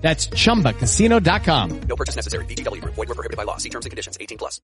[0.00, 1.78] That's chumbacasino.com.
[1.86, 2.44] No purchase necessary.
[2.46, 2.80] BGW.
[2.82, 3.58] Void were prohibited by law.
[3.58, 4.16] See terms and conditions.
[4.18, 4.60] 18 plus.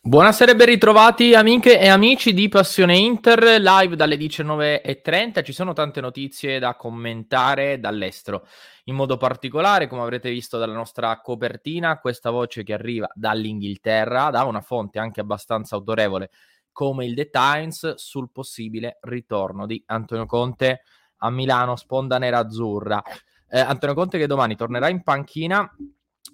[0.00, 5.44] Buonasera e ben ritrovati amiche e amici di Passione Inter, live dalle 19.30.
[5.44, 8.46] Ci sono tante notizie da commentare dall'estero.
[8.84, 14.44] In modo particolare, come avrete visto dalla nostra copertina, questa voce che arriva dall'Inghilterra, da
[14.44, 16.30] una fonte anche abbastanza autorevole
[16.72, 20.84] come il The Times, sul possibile ritorno di Antonio Conte
[21.18, 23.02] a Milano, sponda nera azzurra.
[23.50, 25.74] Eh, Antonio Conte che domani tornerà in panchina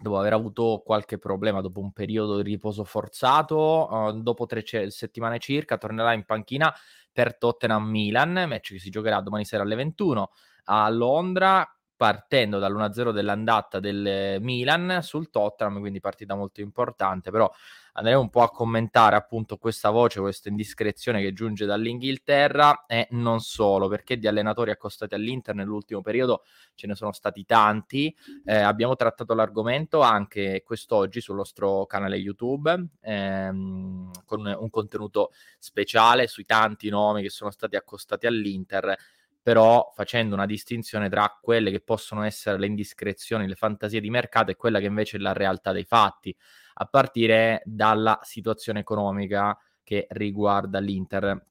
[0.00, 4.86] dopo aver avuto qualche problema dopo un periodo di riposo forzato, uh, dopo tre c-
[4.88, 6.74] settimane circa tornerà in panchina
[7.12, 10.30] per Tottenham Milan, match che si giocherà domani sera alle 21
[10.64, 11.64] a Londra,
[11.96, 17.48] partendo dall'1-0 dell'andata del Milan sul Tottenham, quindi partita molto importante, però
[17.96, 23.40] andremo un po' a commentare appunto questa voce, questa indiscrezione che giunge dall'Inghilterra e non
[23.40, 26.42] solo, perché di allenatori accostati all'Inter nell'ultimo periodo
[26.74, 28.14] ce ne sono stati tanti.
[28.44, 36.26] Eh, abbiamo trattato l'argomento anche quest'oggi sul nostro canale YouTube ehm, con un contenuto speciale
[36.26, 38.96] sui tanti nomi che sono stati accostati all'Inter
[39.44, 44.50] però facendo una distinzione tra quelle che possono essere le indiscrezioni, le fantasie di mercato
[44.50, 46.34] e quella che invece è la realtà dei fatti
[46.74, 51.46] a partire dalla situazione economica che riguarda l'Inter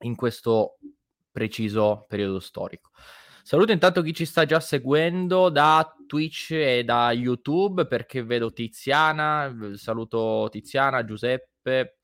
[0.00, 0.78] in questo
[1.30, 2.90] preciso periodo storico.
[3.42, 9.52] Saluto intanto chi ci sta già seguendo da Twitch e da YouTube perché vedo Tiziana,
[9.74, 11.98] saluto Tiziana, Giuseppe,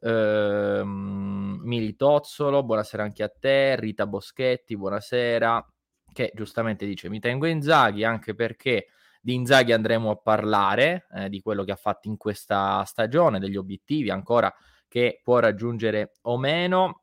[0.00, 5.66] ehm, Militozzolo, buonasera anche a te, Rita Boschetti, buonasera,
[6.12, 8.86] che giustamente dice mi tengo in Zaghi anche perché
[9.24, 13.56] di Inzaghi andremo a parlare, eh, di quello che ha fatto in questa stagione, degli
[13.56, 14.54] obiettivi ancora
[14.86, 17.00] che può raggiungere o meno.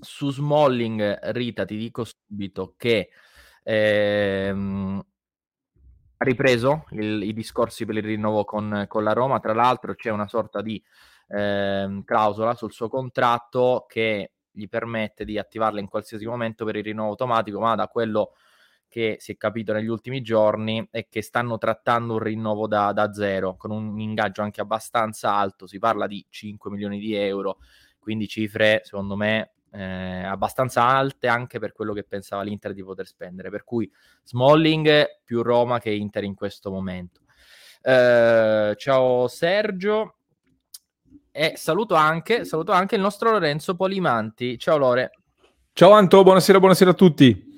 [0.00, 3.10] Su Smalling, Rita, ti dico subito che
[3.62, 5.04] ehm,
[6.16, 9.38] ha ripreso il, i discorsi per il rinnovo con, con, la Roma.
[9.38, 10.82] Tra l'altro c'è una sorta di
[11.28, 16.84] ehm, clausola sul suo contratto che gli permette di attivarla in qualsiasi momento per il
[16.84, 18.32] rinnovo automatico, ma da quello
[18.90, 23.12] che si è capito negli ultimi giorni è che stanno trattando un rinnovo da, da
[23.12, 27.58] zero, con un ingaggio anche abbastanza alto, si parla di 5 milioni di euro,
[28.00, 33.06] quindi cifre secondo me eh, abbastanza alte anche per quello che pensava l'Inter di poter
[33.06, 33.88] spendere, per cui
[34.24, 37.20] Smalling più Roma che Inter in questo momento.
[37.80, 40.16] Eh, ciao Sergio
[41.30, 44.58] e saluto anche, saluto anche il nostro Lorenzo Polimanti.
[44.58, 45.12] Ciao Lore.
[45.72, 47.49] Ciao Anto, buonasera, buonasera a tutti.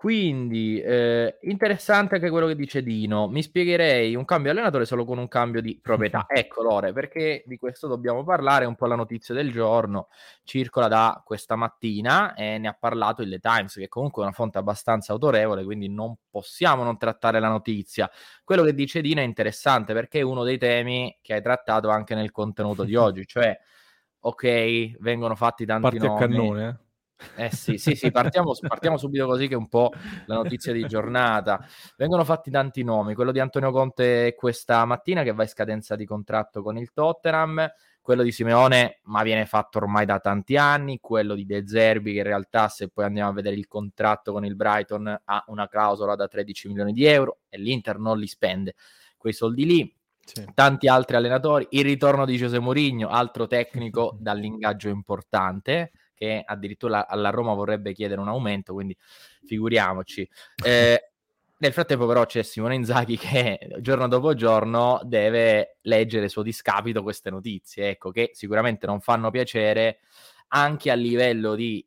[0.00, 3.28] Quindi, eh, interessante anche quello che dice Dino.
[3.28, 6.24] Mi spiegherei un cambio allenatore solo con un cambio di proprietà.
[6.32, 8.64] Ecco, Lore, perché di questo dobbiamo parlare.
[8.64, 10.08] È un po' la notizia del giorno.
[10.42, 14.34] Circola da questa mattina e ne ha parlato il The Times, che comunque è una
[14.34, 18.10] fonte abbastanza autorevole, quindi non possiamo non trattare la notizia.
[18.42, 22.14] Quello che dice Dino è interessante perché è uno dei temi che hai trattato anche
[22.14, 23.54] nel contenuto di oggi, cioè,
[24.20, 26.14] ok, vengono fatti tanti Parti nomi.
[26.14, 26.89] a cannone, eh?
[27.36, 29.92] Eh sì, sì, sì, partiamo, partiamo, subito così che è un po'
[30.26, 31.64] la notizia di giornata.
[31.96, 36.06] Vengono fatti tanti nomi, quello di Antonio Conte questa mattina che va in scadenza di
[36.06, 37.70] contratto con il Tottenham,
[38.00, 42.18] quello di Simeone ma viene fatto ormai da tanti anni, quello di De Zerbi che
[42.18, 46.14] in realtà se poi andiamo a vedere il contratto con il Brighton ha una clausola
[46.14, 48.74] da 13 milioni di euro e l'Inter non li spende
[49.16, 49.94] quei soldi lì.
[50.24, 50.46] Sì.
[50.54, 57.30] Tanti altri allenatori, il ritorno di José Mourinho, altro tecnico dall'ingaggio importante, che addirittura alla
[57.30, 58.94] Roma vorrebbe chiedere un aumento, quindi
[59.46, 60.28] figuriamoci.
[60.62, 61.12] Eh,
[61.56, 67.30] nel frattempo però c'è Simone Inzaghi che giorno dopo giorno deve leggere suo discapito queste
[67.30, 70.00] notizie, ecco, che sicuramente non fanno piacere
[70.48, 71.86] anche a livello di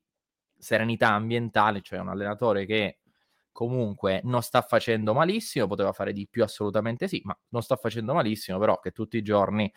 [0.57, 2.97] serenità ambientale, cioè un allenatore che
[3.51, 8.15] comunque non sta facendo malissimo, poteva fare di più assolutamente sì, ma non sta facendo
[8.15, 9.71] malissimo, però che tutti i giorni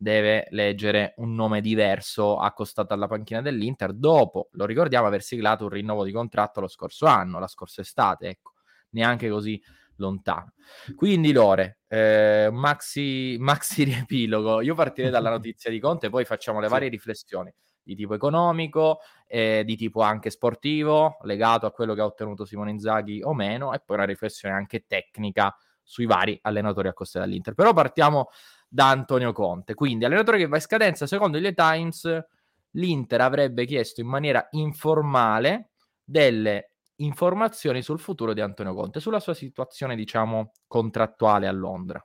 [0.00, 5.70] deve leggere un nome diverso accostato alla panchina dell'Inter dopo, lo ricordiamo, aver siglato un
[5.70, 8.54] rinnovo di contratto lo scorso anno, la scorsa estate, ecco,
[8.92, 9.62] neanche così
[9.96, 10.54] lontano.
[10.96, 16.68] Quindi Lore, eh, maxi, maxi riepilogo, io partirei dalla notizia di Conte, poi facciamo le
[16.68, 22.06] varie riflessioni di tipo economico, eh, di tipo anche sportivo, legato a quello che ha
[22.06, 26.94] ottenuto Simone Inzaghi o meno, e poi una riflessione anche tecnica sui vari allenatori a
[26.94, 27.52] costa dall'Inter.
[27.52, 28.30] Però partiamo
[28.72, 29.74] da Antonio Conte.
[29.74, 32.24] Quindi, allenatore che va in scadenza, secondo il Times,
[32.70, 35.70] l'Inter avrebbe chiesto in maniera informale
[36.04, 42.04] delle informazioni sul futuro di Antonio Conte, sulla sua situazione, diciamo, contrattuale a Londra.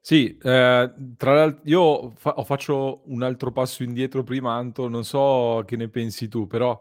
[0.00, 5.64] Sì, eh, tra l'altro io fa- faccio un altro passo indietro prima, Anto, non so
[5.66, 6.78] che ne pensi tu, però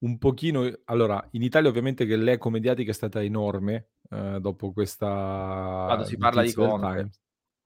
[0.00, 0.70] un pochino...
[0.84, 5.84] Allora, in Italia ovviamente che l'eco mediatica è stata enorme eh, dopo questa...
[5.86, 7.10] Quando si parla di Conte.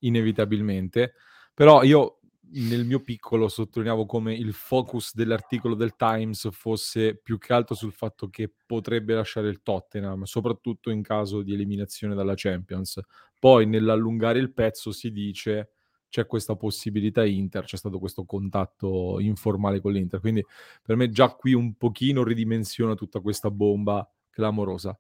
[0.01, 1.15] Inevitabilmente,
[1.53, 2.19] però io
[2.51, 7.93] nel mio piccolo sottolineavo come il focus dell'articolo del Times fosse più che altro sul
[7.93, 13.01] fatto che potrebbe lasciare il Tottenham, soprattutto in caso di eliminazione dalla Champions.
[13.39, 15.73] Poi nell'allungare il pezzo si dice
[16.09, 20.45] c'è questa possibilità Inter, c'è stato questo contatto informale con l'Inter, quindi
[20.83, 24.97] per me già qui un pochino ridimensiona tutta questa bomba clamorosa.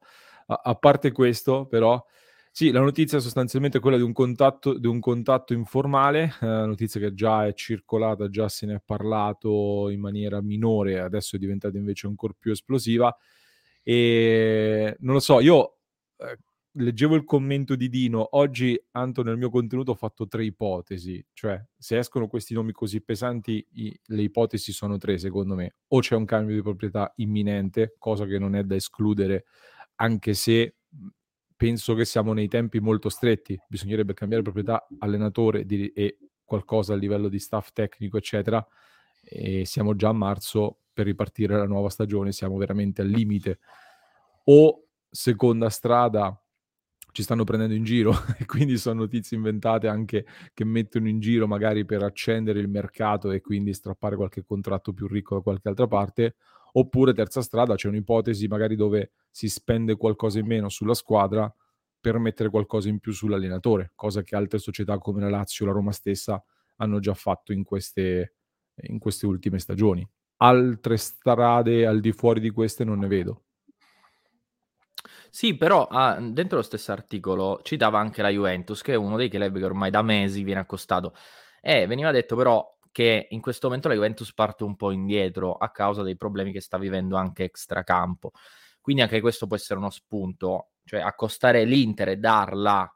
[0.50, 2.02] A, parte questo, però,
[2.50, 6.98] sì, la notizia è sostanzialmente quella di un contatto, di un contatto informale, eh, notizia
[7.00, 11.76] che già è circolata, già se ne è parlato in maniera minore, adesso è diventata
[11.76, 13.14] invece ancora più esplosiva.
[13.82, 15.78] E non lo so, io
[16.16, 16.38] eh,
[16.72, 21.62] leggevo il commento di Dino, oggi Anto nel mio contenuto ho fatto tre ipotesi, cioè
[21.76, 26.16] se escono questi nomi così pesanti, i, le ipotesi sono tre secondo me, o c'è
[26.16, 29.44] un cambio di proprietà imminente, cosa che non è da escludere,
[30.00, 30.76] anche se
[31.56, 36.96] penso che siamo nei tempi molto stretti, bisognerebbe cambiare proprietà, allenatore di, e qualcosa a
[36.96, 38.64] livello di staff tecnico, eccetera,
[39.22, 43.58] e siamo già a marzo per ripartire la nuova stagione, siamo veramente al limite.
[44.44, 46.40] O seconda strada,
[47.10, 51.48] ci stanno prendendo in giro e quindi sono notizie inventate anche che mettono in giro
[51.48, 55.88] magari per accendere il mercato e quindi strappare qualche contratto più ricco da qualche altra
[55.88, 56.36] parte,
[56.78, 61.52] oppure terza strada c'è un'ipotesi magari dove si spende qualcosa in meno sulla squadra
[62.00, 65.92] per mettere qualcosa in più sull'allenatore, cosa che altre società come la Lazio la Roma
[65.92, 66.42] stessa
[66.76, 68.34] hanno già fatto in queste,
[68.82, 70.08] in queste ultime stagioni.
[70.36, 73.42] Altre strade al di fuori di queste non ne vedo.
[75.30, 79.28] Sì, però ah, dentro lo stesso articolo citava anche la Juventus, che è uno dei
[79.28, 81.14] club che ormai da mesi viene accostato.
[81.60, 85.70] E veniva detto però che in questo momento la Juventus parte un po' indietro a
[85.70, 88.32] causa dei problemi che sta vivendo anche extracampo.
[88.80, 92.92] Quindi anche questo può essere uno spunto, cioè accostare l'Inter e darla,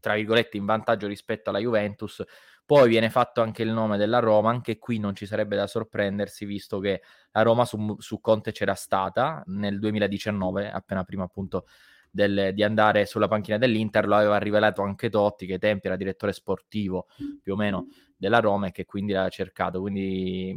[0.00, 2.24] tra virgolette, in vantaggio rispetto alla Juventus.
[2.66, 6.44] Poi viene fatto anche il nome della Roma, anche qui non ci sarebbe da sorprendersi,
[6.44, 7.00] visto che
[7.30, 11.66] la Roma su, su Conte c'era stata nel 2019, appena prima appunto
[12.10, 15.94] del, di andare sulla panchina dell'Inter, lo aveva rivelato anche Totti, che ai tempi era
[15.94, 17.06] direttore sportivo
[17.40, 17.86] più o meno
[18.20, 19.80] della Roma e che quindi l'ha cercato.
[19.80, 20.54] Quindi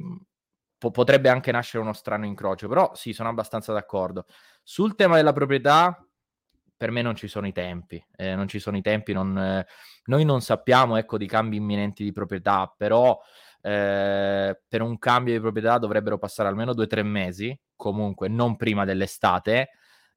[0.77, 4.25] po- potrebbe anche nascere uno strano incrocio, però sì, sono abbastanza d'accordo.
[4.62, 6.06] Sul tema della proprietà,
[6.75, 9.65] per me non ci sono i tempi, eh, non ci sono i tempi, non, eh,
[10.06, 13.18] noi non sappiamo ecco, di cambi imminenti di proprietà, però
[13.62, 18.57] eh, per un cambio di proprietà dovrebbero passare almeno due o tre mesi, comunque non
[18.57, 19.69] prima dell'estate,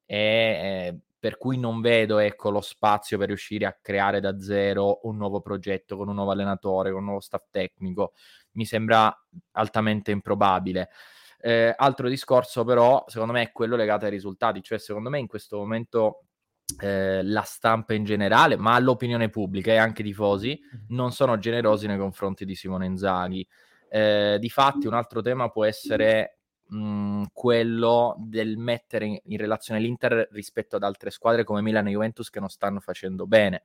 [0.05, 5.01] e eh, per cui non vedo ecco, lo spazio per riuscire a creare da zero
[5.09, 8.13] un nuovo progetto con un nuovo allenatore, con un nuovo staff tecnico.
[8.53, 9.13] Mi sembra
[9.51, 10.89] altamente improbabile.
[11.41, 15.27] Eh, altro discorso però, secondo me, è quello legato ai risultati, cioè secondo me in
[15.27, 16.27] questo momento
[16.79, 20.57] eh, la stampa in generale, ma l'opinione pubblica e anche i tifosi
[20.91, 23.45] non sono generosi nei confronti di Simone Inzaghi.
[23.89, 26.36] Eh, difatti un altro tema può essere
[26.69, 31.91] mh, quello del mettere in, in, relazione l'Inter rispetto ad altre squadre come Milan e
[31.93, 33.63] Juventus che non stanno facendo bene.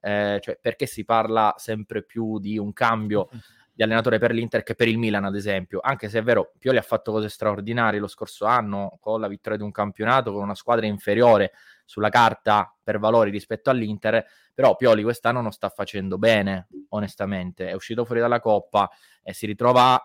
[0.00, 3.28] Eh, cioè, perché si parla sempre più di un cambio
[3.72, 5.80] di allenatore per l'Inter che per il Milan, ad esempio.
[5.82, 9.58] Anche se è vero, Pioli ha fatto cose straordinarie lo scorso anno con la vittoria
[9.58, 11.52] di un campionato con una squadra inferiore
[11.84, 17.68] sulla carta per valori rispetto all'Inter, però Pioli quest'anno non sta facendo bene, onestamente.
[17.68, 18.90] È uscito fuori dalla Coppa
[19.22, 19.98] e si ritrova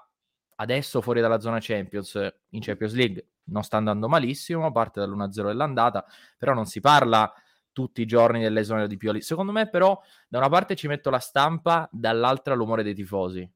[0.55, 2.15] adesso fuori dalla zona Champions,
[2.49, 6.05] in Champions League non sta andando malissimo, parte dall'1-0 dell'andata,
[6.37, 7.31] però non si parla
[7.71, 9.21] tutti i giorni dell'esonero di Pioli.
[9.21, 13.47] Secondo me però da una parte ci metto la stampa, dall'altra l'umore dei tifosi.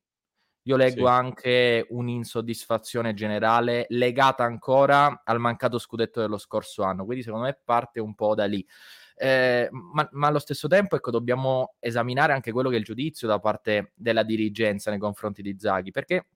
[0.63, 1.11] Io leggo sì.
[1.11, 7.99] anche un'insoddisfazione generale legata ancora al mancato scudetto dello scorso anno, quindi secondo me parte
[7.99, 8.65] un po' da lì.
[9.15, 13.27] Eh, ma, ma, allo stesso tempo ecco, dobbiamo esaminare anche quello che è il giudizio
[13.27, 16.27] da parte della dirigenza nei confronti di Zaghi, perché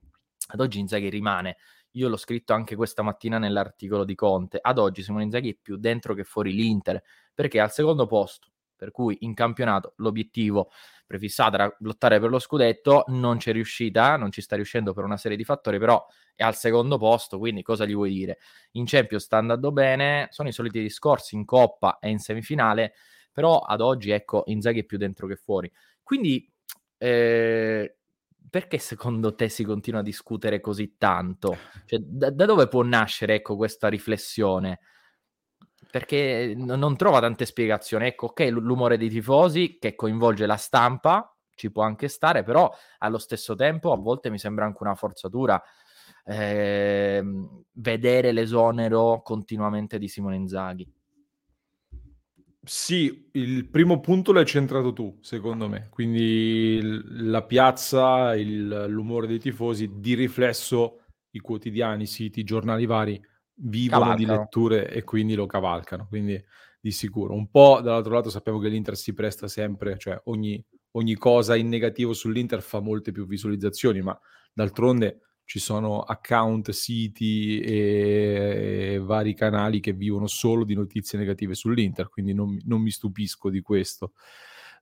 [0.47, 1.57] ad oggi Inzaghi rimane.
[1.91, 4.59] Io l'ho scritto anche questa mattina nell'articolo di Conte.
[4.61, 7.01] Ad oggi Simone Inzaghi è più dentro che fuori l'Inter,
[7.33, 10.71] perché al secondo posto, per cui in campionato l'obiettivo
[11.05, 15.17] prefissato era lottare per lo scudetto, non c'è riuscita, non ci sta riuscendo per una
[15.17, 16.03] serie di fattori, però
[16.35, 18.39] è al secondo posto, quindi cosa gli vuoi dire?
[18.71, 22.93] In Champions sta andando bene, sono i soliti discorsi in Coppa e in semifinale,
[23.31, 25.71] però ad oggi ecco Inzaghi è più dentro che fuori.
[26.01, 26.51] Quindi
[26.97, 27.97] eh,
[28.53, 31.57] perché secondo te si continua a discutere così tanto?
[31.85, 34.77] Cioè, da, da dove può nascere ecco, questa riflessione?
[35.89, 38.05] perché non trova tante spiegazioni.
[38.05, 43.17] Ecco, ok, l'umore dei tifosi che coinvolge la stampa ci può anche stare, però allo
[43.17, 45.61] stesso tempo a volte mi sembra anche una forzatura
[46.25, 47.23] eh,
[47.73, 50.91] vedere l'esonero continuamente di Simone Inzaghi.
[52.65, 55.87] Sì, il primo punto l'hai centrato tu, secondo me.
[55.89, 61.01] Quindi la piazza, il, l'umore dei tifosi, di riflesso
[61.31, 63.21] i quotidiani, i siti, i giornali vari
[63.55, 64.17] vivono cavalcano.
[64.17, 66.41] di letture e quindi lo cavalcano, quindi
[66.79, 67.33] di sicuro.
[67.33, 71.67] Un po' dall'altro lato sappiamo che l'Inter si presta sempre, cioè ogni, ogni cosa in
[71.67, 74.17] negativo sull'Inter fa molte più visualizzazioni, ma
[74.53, 82.09] d'altronde ci sono account, siti e, vari canali che vivono solo di notizie negative sull'Inter,
[82.09, 84.13] quindi non, non, mi stupisco di questo.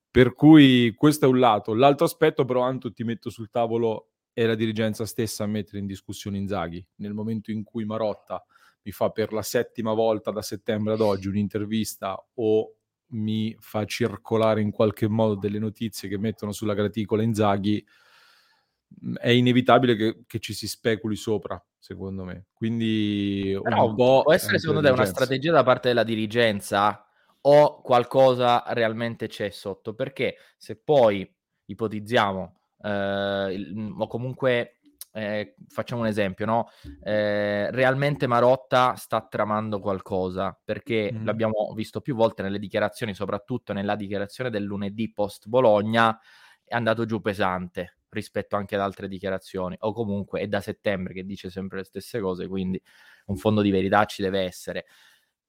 [0.09, 1.73] Per cui questo è un lato.
[1.73, 5.85] L'altro aspetto, però, Anto, ti metto sul tavolo è la dirigenza stessa a mettere in
[5.85, 6.85] discussione Inzaghi.
[6.95, 8.43] Nel momento in cui Marotta
[8.83, 12.75] mi fa per la settima volta da settembre ad oggi un'intervista o
[13.13, 17.85] mi fa circolare in qualche modo delle notizie che mettono sulla graticola Inzaghi,
[19.19, 22.47] è inevitabile che, che ci si speculi sopra, secondo me.
[22.53, 27.05] Quindi Però un po' può essere secondo te una strategia da parte della dirigenza
[27.41, 29.93] o qualcosa realmente c'è sotto?
[29.93, 31.29] Perché se poi
[31.65, 34.79] ipotizziamo eh, o comunque
[35.13, 36.69] eh, facciamo un esempio, no?
[37.03, 41.25] Eh, realmente Marotta sta tramando qualcosa perché mm.
[41.25, 46.17] l'abbiamo visto più volte nelle dichiarazioni, soprattutto nella dichiarazione del lunedì post Bologna,
[46.63, 51.25] è andato giù pesante rispetto anche ad altre dichiarazioni, o comunque è da settembre che
[51.25, 52.81] dice sempre le stesse cose, quindi
[53.25, 54.85] un fondo di verità ci deve essere.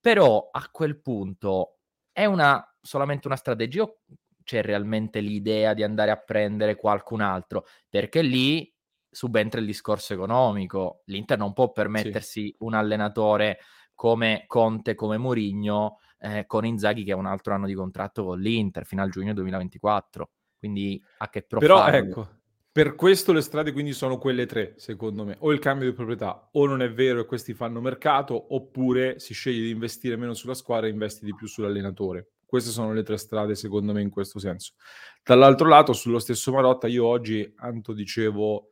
[0.01, 1.79] Però a quel punto
[2.11, 3.99] è una, solamente una strategia o
[4.45, 7.67] c'è realmente l'idea di andare a prendere qualcun altro?
[7.89, 8.73] Perché lì
[9.13, 11.03] subentra il discorso economico.
[11.07, 12.57] L'Inter non può permettersi sì.
[12.61, 13.59] un allenatore
[13.95, 18.41] come Conte, come Mourinho, eh, con Inzaghi che ha un altro anno di contratto con
[18.41, 20.31] l'Inter fino al giugno 2024.
[20.59, 21.75] Quindi a che profilo?
[21.75, 22.29] Però ecco,
[22.73, 25.37] per questo le strade quindi sono quelle tre, secondo me.
[25.41, 29.35] O il cambio di proprietà, o non è vero e questi fanno mercato, oppure si
[29.35, 32.31] sceglie di investire meno sulla squadra e investi di più sull'allenatore.
[32.47, 34.73] Queste sono le tre strade, secondo me, in questo senso.
[35.23, 38.69] Dall'altro lato, sullo stesso Marotta, io oggi, Anto, dicevo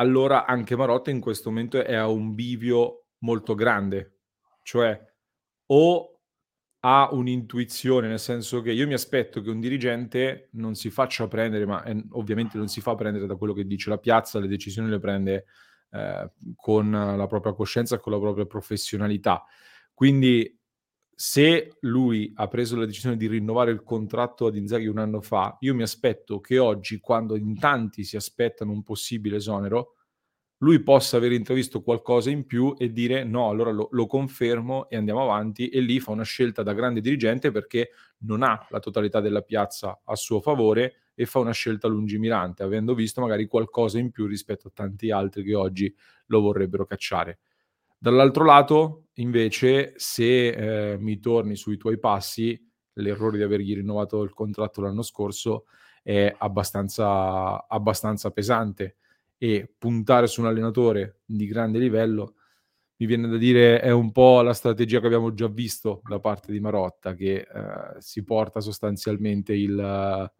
[0.00, 4.18] allora anche Marotta in questo momento è a un bivio molto grande,
[4.62, 5.00] cioè
[5.66, 6.17] o
[6.80, 11.66] ha un'intuizione, nel senso che io mi aspetto che un dirigente non si faccia prendere,
[11.66, 14.88] ma eh, ovviamente non si fa prendere da quello che dice la piazza, le decisioni
[14.88, 15.46] le prende
[15.90, 19.44] eh, con la propria coscienza con la propria professionalità.
[19.92, 20.56] Quindi
[21.20, 25.56] se lui ha preso la decisione di rinnovare il contratto ad Inzaghi un anno fa,
[25.60, 29.94] io mi aspetto che oggi, quando in tanti si aspettano un possibile esonero,
[30.58, 34.96] lui possa aver intravisto qualcosa in più e dire no, allora lo, lo, confermo e
[34.96, 39.20] andiamo avanti e lì fa una scelta da grande dirigente perché non ha la totalità
[39.20, 44.10] della piazza a suo favore e fa una scelta lungimirante, avendo visto magari qualcosa in
[44.10, 45.94] più rispetto a tanti altri che oggi
[46.26, 47.40] lo vorrebbero cacciare.
[47.96, 52.60] Dall'altro lato, invece, se eh, mi torni sui tuoi passi,
[52.94, 55.66] l'errore di avergli rinnovato il contratto l'anno scorso
[56.02, 58.97] è abbastanza, abbastanza pesante
[59.38, 62.34] e puntare su un allenatore di grande livello
[63.00, 66.50] mi viene da dire è un po' la strategia che abbiamo già visto da parte
[66.50, 67.46] di Marotta che eh,
[67.98, 70.32] si porta sostanzialmente il,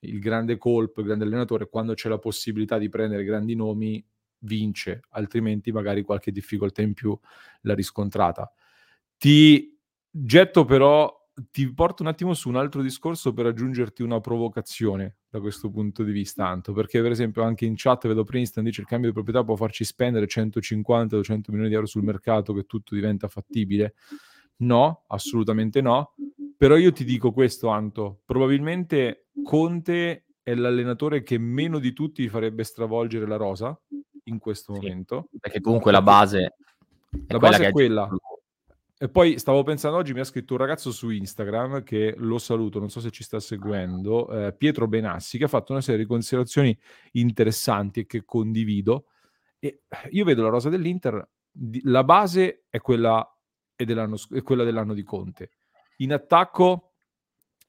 [0.00, 4.04] il grande colpo, il grande allenatore quando c'è la possibilità di prendere grandi nomi
[4.40, 7.18] vince, altrimenti magari qualche difficoltà in più
[7.62, 8.52] l'ha riscontrata.
[9.16, 9.78] Ti
[10.10, 11.10] getto però,
[11.50, 16.04] ti porto un attimo su un altro discorso per aggiungerti una provocazione da questo punto
[16.04, 19.14] di vista, Anto, perché per esempio anche in chat vedo Princeton dice il cambio di
[19.14, 23.94] proprietà può farci spendere 150-200 milioni di euro sul mercato che tutto diventa fattibile.
[24.58, 26.14] No, assolutamente no.
[26.56, 32.62] Però io ti dico questo, Anto, probabilmente Conte è l'allenatore che meno di tutti farebbe
[32.62, 33.76] stravolgere la rosa
[34.24, 35.30] in questo sì, momento.
[35.40, 36.54] Perché comunque la base è
[37.26, 38.08] la base è quella.
[39.04, 42.78] E poi stavo pensando oggi mi ha scritto un ragazzo su Instagram che lo saluto,
[42.78, 46.06] non so se ci sta seguendo, eh, Pietro Benassi, che ha fatto una serie di
[46.06, 46.74] considerazioni
[47.12, 49.08] interessanti e che condivido.
[49.58, 51.22] E io vedo la rosa dell'Inter,
[51.82, 53.30] la base è quella,
[53.76, 55.50] è dell'anno, è quella dell'anno di Conte.
[55.98, 56.92] In attacco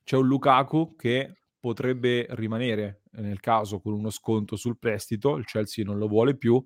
[0.05, 5.83] c'è un Lukaku che potrebbe rimanere nel caso con uno sconto sul prestito, il Chelsea
[5.83, 6.63] non lo vuole più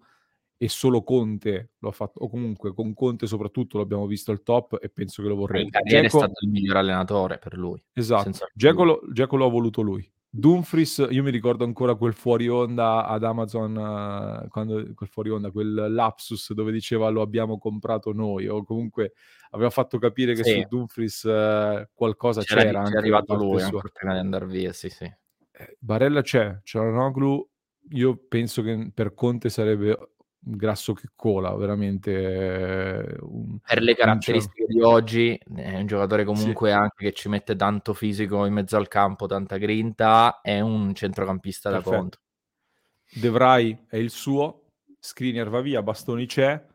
[0.62, 4.78] e solo Conte lo ha fatto, o comunque con Conte soprattutto l'abbiamo visto al top
[4.82, 5.80] e penso che lo vorrebbe.
[5.82, 7.82] Dzeko è stato il miglior allenatore per lui.
[7.94, 10.06] Esatto, Dzeko lo, ha voluto lui.
[10.30, 15.94] Dumfries, io mi ricordo ancora quel fuori onda ad Amazon, quando, quel fuori onda, quel
[15.94, 19.14] lapsus dove diceva lo abbiamo comprato noi, o comunque
[19.52, 20.60] aveva fatto capire che sì.
[20.60, 22.64] su Dumfries uh, qualcosa c'era.
[22.64, 23.64] c'era anche è arrivato lui
[23.94, 25.06] prima di andare via, sì sì.
[25.06, 27.50] Eh, Barella c'è, c'è la Noglu,
[27.92, 29.98] io penso che per Conte sarebbe
[30.40, 32.12] grasso che cola, veramente.
[32.12, 34.76] Eh, un, per le caratteristiche un...
[34.76, 36.76] di oggi, è un giocatore comunque sì.
[36.76, 41.70] anche che ci mette tanto fisico in mezzo al campo, tanta grinta, è un centrocampista
[41.70, 41.90] Perfetto.
[41.90, 42.20] da conto.
[43.12, 46.66] De Vrij è il suo, Skriniar va via, Bastoni c'è.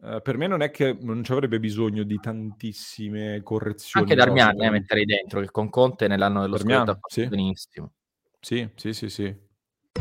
[0.00, 4.04] Uh, per me non è che non ci avrebbe bisogno di tantissime correzioni.
[4.04, 7.26] Anche Darmian eh, metterei dentro, che con Conte nell'anno dello Darmian, scudetto sì.
[7.26, 7.92] benissimo.
[8.40, 9.34] Sì, sì, sì, sì.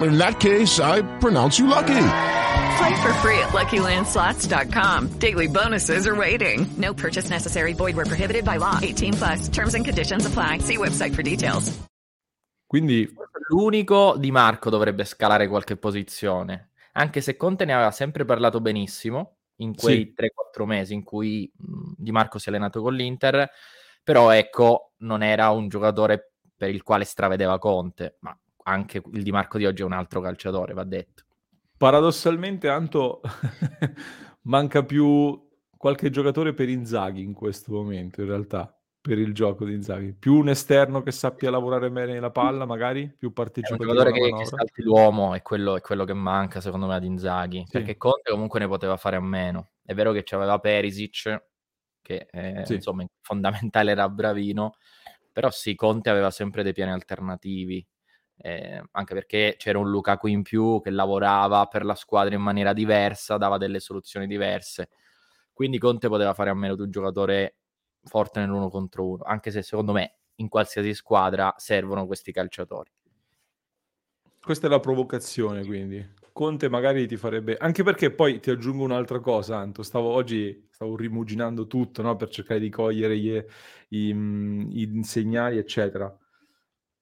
[0.00, 2.02] In that case, I pronounce you lucky.
[2.78, 5.18] Play for free at LuckyLandSlots.com.
[5.18, 6.66] Daily bonuses are waiting.
[6.76, 7.72] No purchase necessary.
[7.72, 8.78] Void were prohibited by law.
[8.82, 9.48] 18 plus.
[9.48, 10.58] Terms and conditions apply.
[10.58, 11.72] See website for details.
[12.66, 13.08] Quindi
[13.48, 19.36] l'unico Di Marco dovrebbe scalare qualche posizione, anche se Conte ne aveva sempre parlato benissimo
[19.56, 20.24] in quei sì.
[20.60, 23.48] 3-4 mesi in cui Di Marco si è allenato con l'Inter,
[24.02, 29.30] però ecco, non era un giocatore per il quale stravedeva Conte, ma anche il Di
[29.30, 31.24] Marco di oggi è un altro calciatore, va detto.
[31.76, 33.20] Paradossalmente, Anto,
[34.42, 35.44] manca più
[35.76, 40.14] qualche giocatore per Inzaghi in questo momento, in realtà, per il gioco di Inzaghi.
[40.14, 43.90] Più un esterno che sappia lavorare bene la palla, magari, più partecipativo.
[43.90, 46.94] È un giocatore che, che salti l'uomo, è quello, è quello, che manca, secondo me,
[46.94, 47.58] ad Inzaghi.
[47.66, 47.72] Sì.
[47.72, 49.70] Perché Conte comunque ne poteva fare a meno.
[49.84, 51.44] È vero che c'aveva Perisic,
[52.02, 52.74] che eh, sì.
[52.74, 54.72] insomma, fondamentale era bravino,
[55.30, 57.86] però sì, Conte aveva sempre dei piani alternativi
[58.38, 62.72] eh, anche perché c'era un Lukaku in più che lavorava per la squadra in maniera
[62.72, 64.90] diversa, dava delle soluzioni diverse.
[65.52, 67.56] Quindi Conte poteva fare a meno di un giocatore
[68.04, 72.90] forte nell'uno contro uno, anche se secondo me in qualsiasi squadra servono questi calciatori.
[74.42, 76.14] Questa è la provocazione, quindi.
[76.32, 77.56] Conte magari ti farebbe...
[77.56, 79.82] Anche perché poi ti aggiungo un'altra cosa, Anto.
[79.82, 82.14] Stavo oggi stavo rimuginando tutto no?
[82.14, 83.34] per cercare di cogliere gli,
[83.88, 86.14] i, i, i segnali, eccetera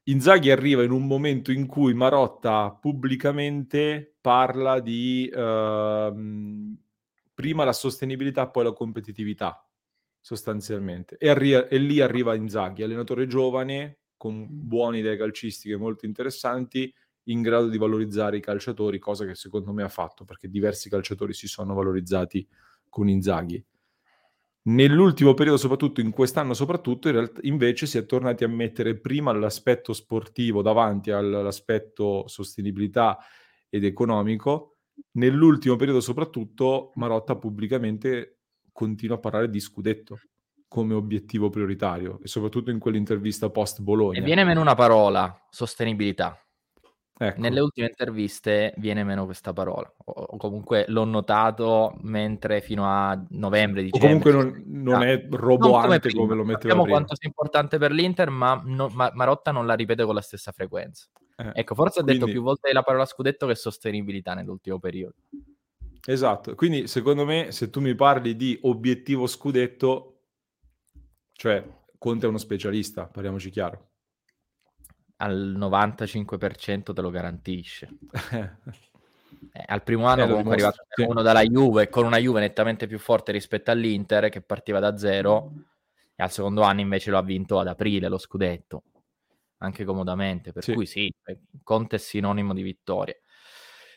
[0.05, 6.77] Inzaghi arriva in un momento in cui Marotta pubblicamente parla di uh,
[7.33, 9.67] prima la sostenibilità, poi la competitività,
[10.21, 11.17] sostanzialmente.
[11.17, 16.93] E, arri- e, lì arriva Inzaghi, allenatore giovane, con buone idee calcistiche molto interessanti,
[17.29, 21.33] in grado di valorizzare i calciatori, cosa che secondo me ha fatto, perché diversi calciatori
[21.33, 22.47] si sono valorizzati
[22.91, 23.65] con Inzaghi.
[24.67, 29.33] Nell'ultimo periodo, soprattutto in quest'anno, soprattutto, in realtà, invece si è tornati a mettere prima
[29.33, 33.19] l'aspetto sportivo davanti all'aspetto sostenibilità
[33.69, 34.77] ed economico.
[35.13, 38.39] Nell'ultimo periodo, soprattutto, Marotta pubblicamente
[38.73, 40.19] continua a parlare di scudetto
[40.67, 44.19] come obiettivo prioritario e soprattutto in quell'intervista post Bologna.
[44.19, 46.44] E viene meno una parola, sostenibilità.
[47.29, 47.41] Ecco.
[47.41, 53.83] Nelle ultime interviste viene meno questa parola, o, comunque l'ho notato mentre fino a novembre,
[53.83, 54.31] dicembre.
[54.31, 56.97] O comunque non, non è roboante come, come, lo metteva Sappiamo prima.
[56.97, 60.53] quanto sia importante per l'Inter, ma, no, ma, Marotta non la ripete con la stessa
[60.53, 61.07] frequenza.
[61.37, 65.15] Eh, ecco, forse ha detto più volte la parola scudetto che sostenibilità nell'ultimo periodo.
[66.07, 70.19] Esatto, quindi secondo me se tu mi parli di obiettivo scudetto,
[71.33, 71.65] cioè
[71.97, 73.93] Conte è uno specialista, parliamoci chiaro
[75.25, 77.89] al 95% te lo garantisce.
[79.53, 81.03] eh, al primo anno eh, comunque è arrivato sì.
[81.03, 85.53] uno dalla Juve con una Juve nettamente più forte rispetto all'Inter che partiva da zero
[86.15, 88.83] e al secondo anno invece lo ha vinto ad aprile lo scudetto
[89.59, 90.73] anche comodamente per sì.
[90.75, 91.13] cui sì,
[91.63, 93.17] Conte è sinonimo di vittoria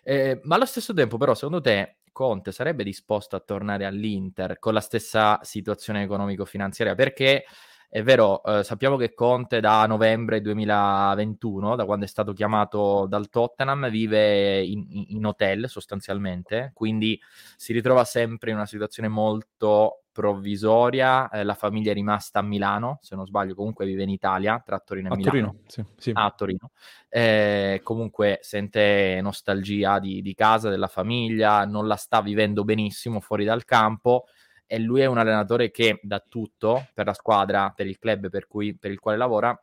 [0.03, 4.73] eh, ma allo stesso tempo però secondo te Conte sarebbe disposto a tornare all'Inter con
[4.73, 7.45] la stessa situazione economico-finanziaria, perché
[7.89, 13.29] è vero, eh, sappiamo che Conte da novembre 2021, da quando è stato chiamato dal
[13.29, 17.19] Tottenham, vive in, in hotel sostanzialmente, quindi
[17.55, 21.29] si ritrova sempre in una situazione molto provvisoria.
[21.29, 24.79] Eh, la famiglia è rimasta a Milano, se non sbaglio, comunque vive in Italia, tra
[24.79, 25.31] Torino e A Milano.
[25.31, 26.11] Torino, sì, sì.
[26.13, 26.71] Ah, a Torino.
[27.07, 33.45] Eh, comunque sente nostalgia di, di casa, della famiglia, non la sta vivendo benissimo fuori
[33.45, 34.25] dal campo
[34.67, 38.47] e lui è un allenatore che dà tutto per la squadra, per il club per,
[38.47, 39.57] cui, per il quale lavora,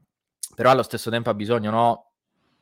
[0.55, 2.13] però allo stesso tempo ha bisogno no,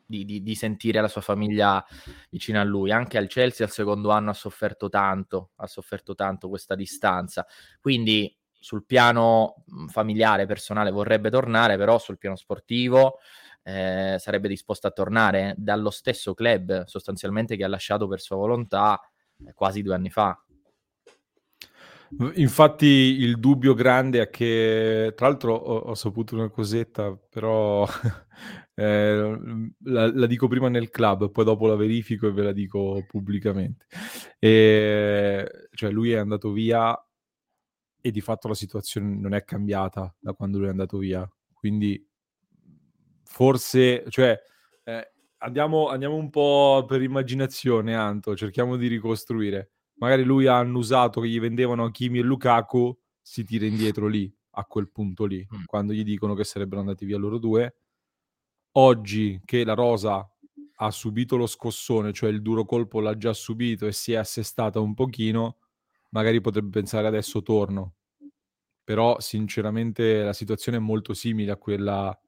[0.05, 1.85] di, di, di, sentire la sua famiglia
[2.29, 2.91] vicino a lui.
[2.91, 7.47] Anche al Chelsea al secondo anno ha sofferto tanto, ha sofferto tanto questa distanza.
[7.81, 13.19] Quindi sul piano familiare, personale vorrebbe tornare, però sul piano sportivo
[13.63, 19.01] eh, sarebbe disposto a tornare dallo stesso club sostanzialmente che ha lasciato per sua volontà
[19.47, 20.41] eh, quasi due anni fa.
[22.35, 27.87] Infatti il dubbio grande è che, tra l'altro ho, ho saputo una cosetta, però
[28.75, 29.39] eh,
[29.85, 33.87] la, la, dico prima nel club, poi dopo la verifico e ve la dico pubblicamente.
[34.39, 36.95] E, cioè lui è andato via
[38.01, 41.27] e di fatto la situazione non è cambiata da quando lui è andato via.
[41.55, 42.05] Quindi
[43.25, 44.39] forse, cioè,
[44.85, 49.71] eh, andiamo, andiamo un po' per immaginazione, Anto, cerchiamo di ricostruire
[50.03, 54.65] magari lui ha annusato che gli vendevano Kimi e Lukaku, si tira indietro lì, a
[54.65, 55.63] quel punto lì, mm.
[55.67, 57.77] quando gli dicono che sarebbero andati via loro due.
[58.73, 60.29] Oggi che la Rosa
[60.75, 64.81] ha subito lo scossone, cioè il duro colpo l'ha già subito e si è assestata
[64.81, 65.59] un pochino,
[66.11, 67.95] magari potrebbe pensare adesso torno.
[68.83, 72.19] Però sinceramente la situazione è molto simile a quella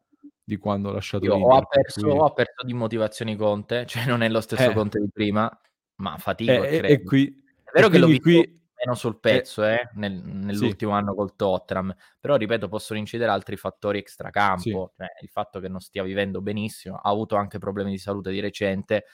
[0.45, 2.19] di quando ho lasciato Io ho perso, cui...
[2.19, 4.75] ho perso di motivazioni Conte, cioè non è lo stesso eh.
[4.75, 5.51] Conte di prima,
[5.97, 7.43] ma fatico eh, e, e qui
[7.75, 8.61] vero che l'ho visto qui...
[8.85, 10.97] meno sul pezzo eh, nel, nell'ultimo sì.
[10.97, 14.97] anno col Tottenham, però ripeto possono incidere altri fattori extracampo, sì.
[14.97, 18.41] cioè il fatto che non stia vivendo benissimo, ha avuto anche problemi di salute di
[18.41, 19.05] recente,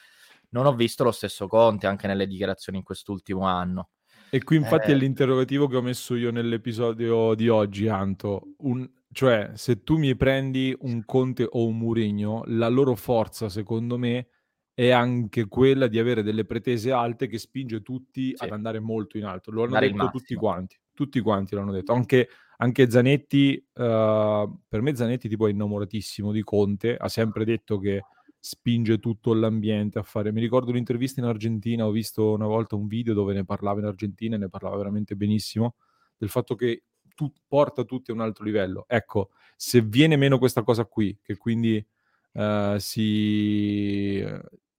[0.51, 3.91] non ho visto lo stesso Conte anche nelle dichiarazioni in quest'ultimo anno.
[4.33, 4.95] E qui infatti eh...
[4.95, 8.55] è l'interrogativo che ho messo io nell'episodio di oggi, Anto.
[8.59, 13.99] Un, cioè, se tu mi prendi un Conte o un Murigno, la loro forza, secondo
[13.99, 14.29] me,
[14.75, 18.45] è anche quella di avere delle pretese alte che spinge tutti sì.
[18.45, 19.51] ad andare molto in alto.
[19.51, 21.93] Lo hanno Dare detto tutti quanti, tutti quanti l'hanno detto.
[21.93, 22.29] Anche,
[22.59, 28.05] anche Zanetti, uh, per me Zanetti tipo è innamoratissimo di Conte, ha sempre detto che
[28.39, 30.33] spinge tutto l'ambiente a fare.
[30.33, 33.87] Mi ricordo un'intervista in Argentina, ho visto una volta un video dove ne parlava in
[33.87, 35.75] Argentina e ne parlava veramente benissimo
[36.17, 38.87] del fatto che tu, porta tutti a un altro livello.
[38.89, 41.85] Ecco, se viene meno questa cosa qui, che quindi
[42.33, 44.25] uh, si,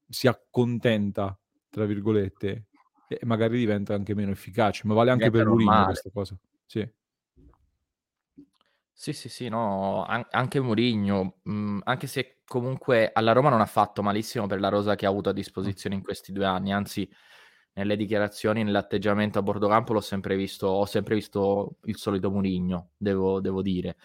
[0.07, 1.37] si accontenta,
[1.69, 2.65] tra virgolette,
[3.07, 4.87] e magari diventa anche meno efficace.
[4.87, 6.37] Ma vale anche per Mourinho questa cosa.
[6.65, 6.89] Sì.
[8.93, 13.65] Sì, sì, sì, no, an- anche Mourinho, mh, anche se comunque alla Roma non ha
[13.65, 17.09] fatto malissimo per la rosa che ha avuto a disposizione in questi due anni, anzi
[17.73, 22.91] nelle dichiarazioni, nell'atteggiamento a bordo campo l'ho sempre visto, ho sempre visto il solito Mourinho,
[22.95, 23.97] devo, devo dire.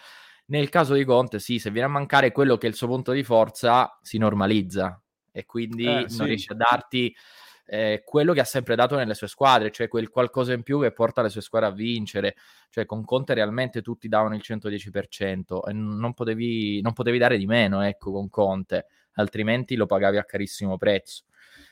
[0.49, 3.11] Nel caso di Conte, sì, se viene a mancare quello che è il suo punto
[3.11, 6.23] di forza, si normalizza, e quindi eh, non sì.
[6.23, 7.13] riesce a darti
[7.69, 10.93] eh, quello che ha sempre dato nelle sue squadre, cioè quel qualcosa in più che
[10.93, 12.35] porta le sue squadre a vincere.
[12.69, 17.45] Cioè con Conte realmente tutti davano il 110% e non potevi, non potevi dare di
[17.45, 21.25] meno, ecco, con Conte, altrimenti lo pagavi a carissimo prezzo.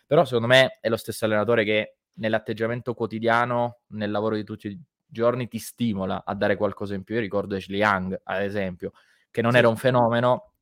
[0.05, 5.47] Però secondo me è lo stesso allenatore che nell'atteggiamento quotidiano, nel lavoro di tutti giorni,
[5.47, 7.15] ti stimola a dare qualcosa in più.
[7.15, 8.91] Io ricordo Ashley Young, ad esempio,
[9.31, 9.57] che non sì.
[9.57, 10.53] era un fenomeno,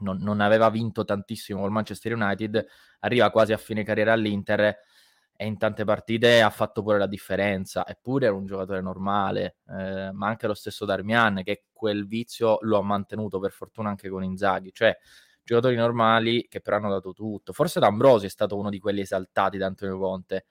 [0.00, 2.66] non, non, aveva vinto tantissimo col Manchester United,
[3.00, 4.78] arriva quasi a fine carriera all'Inter
[5.40, 10.10] e in tante partite ha fatto pure la differenza, eppure era un giocatore normale, eh,
[10.12, 14.22] ma anche lo stesso Darmian che quel vizio lo ha mantenuto per fortuna anche con
[14.22, 14.94] Inzaghi, cioè
[15.42, 17.52] giocatori normali che però hanno dato tutto.
[17.52, 20.44] Forse D'Ambrosi è stato uno di quelli esaltati da Antonio Conte,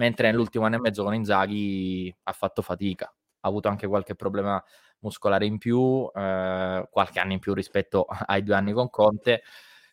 [0.00, 4.62] mentre nell'ultimo anno e mezzo con Inzaghi ha fatto fatica, ha avuto anche qualche problema
[5.00, 9.42] muscolare in più, eh, qualche anno in più rispetto ai due anni con Conte,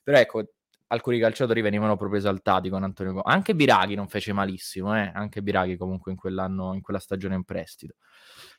[0.02, 0.43] però ecco,
[0.88, 3.30] alcuni calciatori venivano proprio esaltati con Antonio Conte.
[3.30, 5.12] Anche Biraghi non fece malissimo, eh?
[5.13, 7.96] anche Biraghi comunque in quell'anno, in quella stagione in prestito.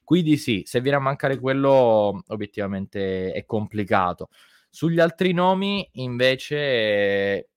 [0.05, 4.29] Quindi sì, se viene a mancare quello, obiettivamente è complicato.
[4.69, 7.49] Sugli altri nomi, invece,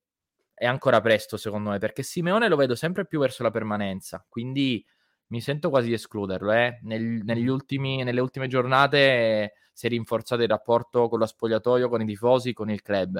[0.61, 4.85] è ancora presto, secondo me, perché Simeone lo vedo sempre più verso la permanenza, quindi
[5.29, 6.51] mi sento quasi di escluderlo.
[6.51, 6.77] Eh.
[6.83, 12.05] Nel, ultimi, nelle ultime giornate si è rinforzato il rapporto con lo spogliatoio, con i
[12.05, 13.19] tifosi, con il club.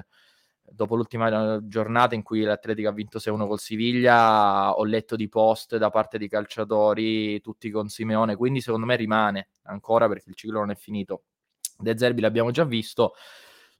[0.61, 5.27] dopo l'ultima eh, giornata in cui l'Atletica ha vinto 6-1 col Siviglia, ho letto di
[5.27, 10.35] post da parte di calciatori tutti con Simeone, quindi secondo me rimane ancora perché il
[10.35, 11.23] ciclo non è finito.
[11.75, 13.15] De Zerbi l'abbiamo già visto,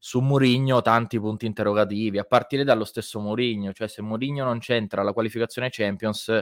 [0.04, 5.04] su Mourinho tanti punti interrogativi, a partire dallo stesso Mourinho, cioè se Mourinho non c'entra
[5.04, 6.40] la qualificazione Champions,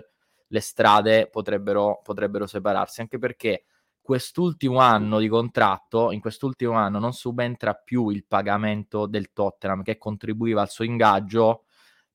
[0.47, 3.65] le strade potrebbero, potrebbero separarsi, anche perché
[3.99, 9.97] quest'ultimo anno di contratto, in quest'ultimo anno non subentra più il pagamento del Tottenham che
[9.97, 11.65] contribuiva al suo ingaggio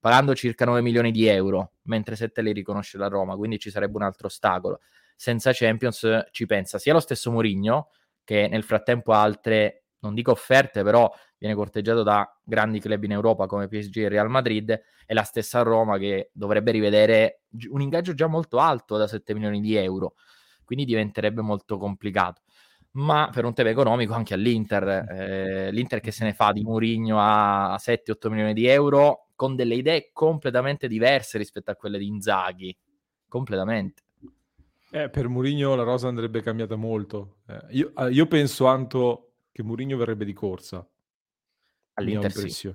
[0.00, 3.96] pagando circa 9 milioni di euro, mentre 7 li riconosce la Roma, quindi ci sarebbe
[3.96, 4.80] un altro ostacolo.
[5.14, 7.90] Senza Champions ci pensa sia lo stesso Mourinho,
[8.24, 11.12] che nel frattempo ha altre, non dico offerte, però
[11.44, 14.70] viene corteggiato da grandi club in Europa come PSG e Real Madrid,
[15.06, 19.60] e la stessa Roma che dovrebbe rivedere un ingaggio già molto alto da 7 milioni
[19.60, 20.14] di euro
[20.64, 22.40] quindi diventerebbe molto complicato.
[22.92, 27.18] Ma per un tema economico anche all'Inter, eh, l'Inter che se ne fa di Murigno
[27.20, 32.74] a 7-8 milioni di euro con delle idee completamente diverse rispetto a quelle di Inzaghi,
[33.28, 34.02] completamente.
[34.90, 37.38] Eh, per Mourinho la rosa andrebbe cambiata molto.
[37.48, 40.88] Eh, io, eh, io, penso Anto che Mourinho verrebbe di corsa.
[41.94, 42.74] All'Inter sì.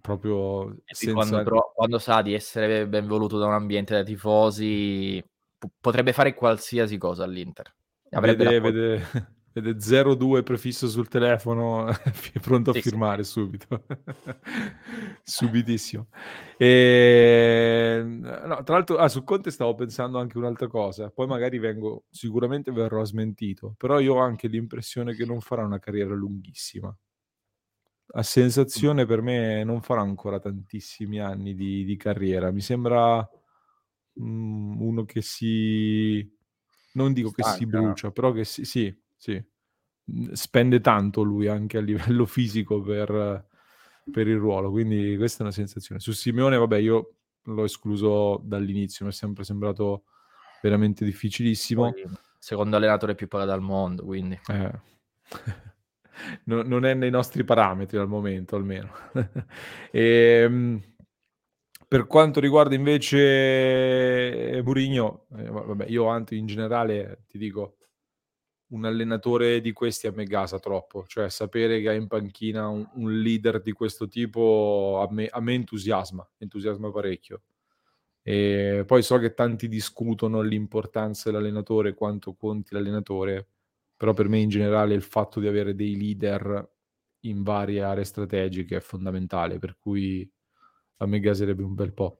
[0.00, 1.12] Proprio senza...
[1.12, 5.22] quando, tro- quando, sa di essere ben voluto da un ambiente da tifosi,
[5.80, 7.72] potrebbe fare qualsiasi cosa all'Inter.
[8.08, 9.06] Vede, vede,
[9.52, 11.86] vede 02 prefisso sul telefono,
[12.42, 13.30] pronto a sì, firmare sì.
[13.32, 13.84] subito.
[15.22, 16.08] Subitissimo.
[16.56, 18.02] E...
[18.04, 22.70] No, tra l'altro, ah, su Conte stavo pensando anche un'altra cosa, poi magari vengo, sicuramente
[22.72, 26.96] verrò smentito, però io ho anche l'impressione che non farà una carriera lunghissima.
[28.16, 33.18] A sensazione per me non farà ancora tantissimi anni di, di carriera, mi sembra
[34.14, 36.26] mh, uno che si...
[36.92, 37.50] non dico Stanca.
[37.50, 38.64] che si brucia, però che si...
[38.64, 39.42] sì, sì.
[40.32, 43.46] Spende tanto lui anche a livello fisico per,
[44.10, 46.00] per il ruolo, quindi questa è una sensazione.
[46.00, 50.04] Su Simeone, vabbè, io l'ho escluso dall'inizio, mi è sempre sembrato
[50.62, 51.92] veramente difficilissimo.
[51.92, 52.04] Poi,
[52.38, 54.40] secondo allenatore più pagato al mondo, quindi...
[54.46, 54.80] Eh.
[56.44, 58.90] no, non è nei nostri parametri al momento, almeno.
[59.90, 60.80] e, ehm,
[61.88, 67.76] per quanto riguarda invece Murigno, eh, vabbè, io anzi in generale ti dico,
[68.68, 72.88] un allenatore di questi a me gasa troppo, cioè sapere che ha in panchina un,
[72.94, 77.42] un leader di questo tipo a me, a me, entusiasma, entusiasma parecchio.
[78.22, 83.50] E poi so che tanti discutono l'importanza dell'allenatore, quanto conti l'allenatore,
[83.96, 86.74] però per me in generale il fatto di avere dei leader
[87.20, 90.30] in varie aree strategiche è fondamentale, per cui
[90.98, 92.18] a me gaserebbe un bel po'.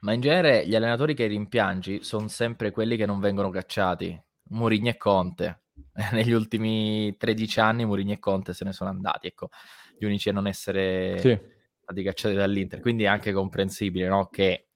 [0.00, 4.20] Ma in genere gli allenatori che rimpiangi sono sempre quelli che non vengono cacciati.
[4.50, 5.62] Murigno e Conte.
[6.12, 9.48] Negli ultimi 13 anni Murigno e Conte se ne sono andati, ecco,
[9.98, 11.38] gli unici a non essere sì.
[11.80, 12.80] stati cacciati dall'Inter.
[12.80, 14.28] Quindi è anche comprensibile, no?
[14.28, 14.68] Che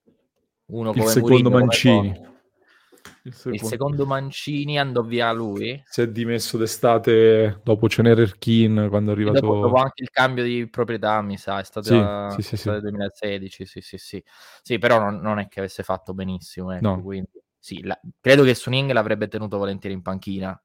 [0.66, 2.14] uno come Il secondo Murigno, Mancini.
[2.14, 2.37] Come
[3.22, 3.58] il secondo.
[3.58, 5.82] il secondo Mancini andò via lui.
[5.86, 9.40] Si è dimesso d'estate dopo Cenerer Kin quando è arrivato...
[9.40, 13.66] Dopo, dopo, anche il cambio di proprietà, mi sa, è stato sì, sì, sì, 2016,
[13.66, 14.24] sì, sì, sì.
[14.62, 17.02] Sì, però non, non, è che avesse fatto benissimo, ecco, no.
[17.02, 20.60] quindi sì, la, credo che Suning l'avrebbe tenuto volentieri in panchina.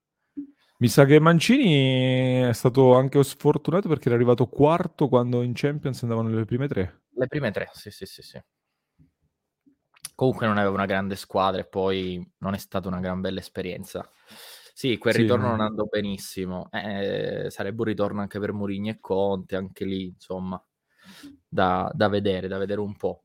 [0.77, 6.01] Mi sa che Mancini è stato anche sfortunato perché era arrivato quarto quando in Champions
[6.03, 7.03] andavano le prime tre.
[7.15, 8.41] Le prime tre, sì, sì, sì, sì
[10.15, 14.09] comunque non aveva una grande squadra e poi non è stata una gran bella esperienza.
[14.73, 16.69] Sì, quel sì, ritorno non andò benissimo.
[16.71, 20.61] Eh, sarebbe un ritorno anche per Mourinho e Conte, anche lì, insomma,
[21.47, 23.23] da, da vedere, da vedere un po'.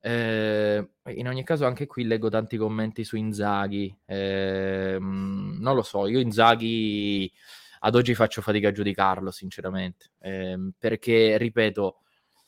[0.00, 3.96] Eh, in ogni caso, anche qui leggo tanti commenti su Inzaghi.
[4.04, 7.32] Eh, non lo so, io Inzaghi
[7.80, 12.00] ad oggi faccio fatica a giudicarlo, sinceramente, eh, perché, ripeto,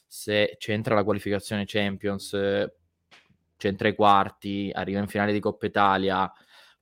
[0.06, 2.36] se c'entra la qualificazione Champions,
[3.64, 6.30] c'entra i quarti, arriva in finale di Coppa Italia,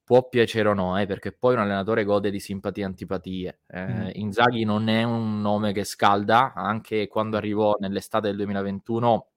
[0.02, 3.60] può piacere o no, eh, perché poi un allenatore gode di simpatie e antipatie.
[3.68, 4.08] Eh, mm.
[4.14, 9.30] Inzaghi non è un nome che scalda, anche quando arrivò nell'estate del 2021,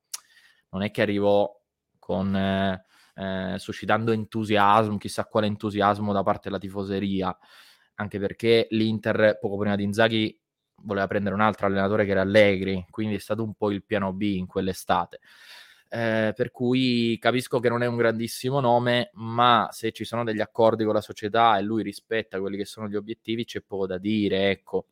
[0.71, 1.47] non è che arrivò
[1.99, 7.37] con, eh, eh, suscitando entusiasmo, chissà quale entusiasmo da parte della tifoseria,
[7.95, 10.37] anche perché l'Inter poco prima di Inzaghi
[10.81, 14.13] voleva prendere un altro allenatore che era Allegri, quindi è stato un po' il piano
[14.13, 15.19] B in quell'estate.
[15.87, 20.41] Eh, per cui capisco che non è un grandissimo nome, ma se ci sono degli
[20.41, 23.97] accordi con la società e lui rispetta quelli che sono gli obiettivi, c'è poco da
[23.97, 24.87] dire, ecco.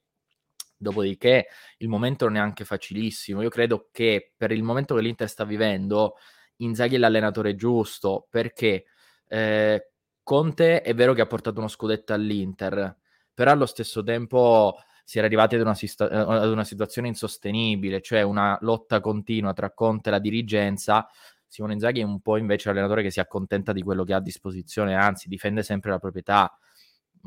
[0.78, 3.42] Dopodiché il momento non è anche facilissimo.
[3.42, 6.16] Io credo che per il momento che l'Inter sta vivendo,
[6.58, 8.86] Inzaghi è l'allenatore giusto, perché
[9.28, 12.98] eh, Conte è vero che ha portato uno scudetto all'Inter,
[13.34, 15.88] però allo stesso tempo si era arrivati ad una, eh,
[16.18, 21.08] ad una situazione insostenibile, cioè una lotta continua tra Conte e la dirigenza.
[21.48, 24.22] Simone Inzaghi è un po' invece l'allenatore che si accontenta di quello che ha a
[24.22, 26.58] disposizione, anzi difende sempre la proprietà.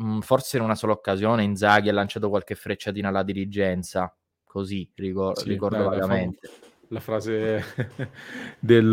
[0.01, 5.39] Mm, forse in una sola occasione Inzaghi ha lanciato qualche frecciatina alla dirigenza, così ricor-
[5.41, 6.49] Sì, ricordo dai, la vagamente.
[6.89, 7.63] La frase
[8.61, 8.89] del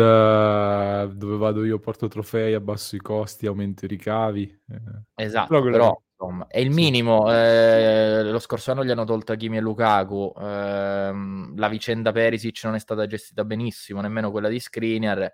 [1.16, 4.44] dove vado io porto trofei, abbasso i costi, aumento i ricavi.
[4.70, 5.02] eh.
[5.16, 6.76] Esatto, Però però insomma, è il Sì.
[6.76, 7.32] minimo.
[7.32, 10.34] eh, lo scorso anno gli hanno tolto Hakimi e Lukaku.
[10.38, 15.34] ehm, la vicenda Perisic non è stata gestita benissimo, nemmeno quella di Skriniar.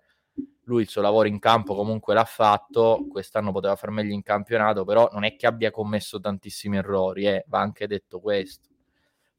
[0.66, 3.06] Lui il suo lavoro in campo comunque l'ha fatto.
[3.10, 7.26] Quest'anno poteva far meglio in campionato, però non è che abbia commesso tantissimi errori.
[7.26, 8.68] eh, Va anche detto questo.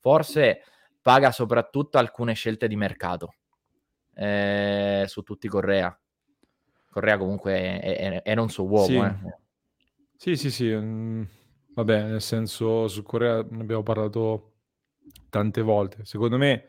[0.00, 0.62] Forse
[1.00, 3.34] paga soprattutto alcune scelte di mercato
[4.14, 5.96] eh, su tutti Correa.
[6.90, 8.84] Correa comunque è, è- è non suo uomo.
[8.86, 8.96] Sì.
[8.98, 9.38] eh.
[10.16, 11.38] Sì, sì, sì.
[11.82, 14.52] Vabbè, nel senso, su Corea ne abbiamo parlato
[15.28, 16.04] tante volte.
[16.04, 16.64] Secondo me,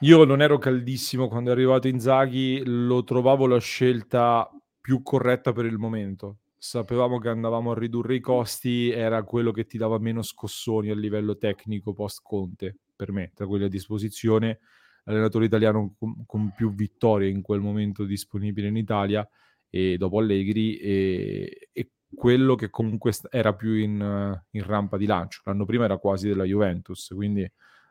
[0.00, 4.48] io non ero caldissimo quando è arrivato Inzaghi, lo trovavo la scelta
[4.80, 6.38] più corretta per il momento.
[6.56, 10.94] Sapevamo che andavamo a ridurre i costi, era quello che ti dava meno scossoni a
[10.94, 14.60] livello tecnico post-Conte, per me, tra quelli a disposizione.
[15.04, 19.28] Allenatore italiano con, con più vittorie in quel momento disponibile in Italia
[19.68, 25.40] e dopo Allegri e, e quello che comunque era più in, in rampa di lancio.
[25.44, 27.50] L'anno prima era quasi della Juventus, quindi eh,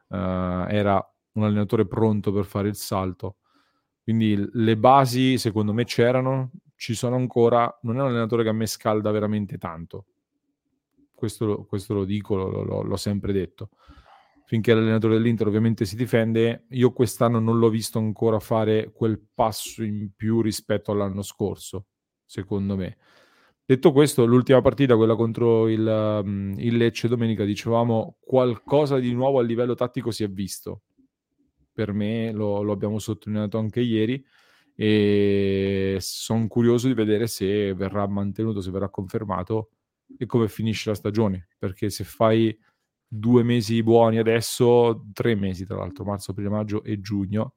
[0.09, 1.03] era
[1.33, 3.37] un allenatore pronto per fare il salto.
[4.03, 7.77] Quindi le basi secondo me c'erano, ci sono ancora.
[7.83, 10.05] Non è un allenatore che a me scalda veramente tanto.
[11.13, 13.69] Questo, lo- questo lo dico, lo- lo- l'ho sempre detto.
[14.45, 19.83] Finché l'allenatore dell'Inter ovviamente si difende, io quest'anno non l'ho visto ancora fare quel passo
[19.83, 21.85] in più rispetto all'anno scorso,
[22.25, 22.97] secondo me.
[23.71, 25.79] Detto questo, l'ultima partita, quella contro il,
[26.25, 30.81] um, il Lecce domenica, dicevamo qualcosa di nuovo a livello tattico si è visto.
[31.71, 34.21] Per me lo, lo abbiamo sottolineato anche ieri
[34.75, 39.69] e sono curioso di vedere se verrà mantenuto, se verrà confermato
[40.17, 41.47] e come finisce la stagione.
[41.57, 42.53] Perché se fai
[43.07, 47.53] due mesi buoni adesso, tre mesi tra l'altro, marzo, aprile, maggio e giugno,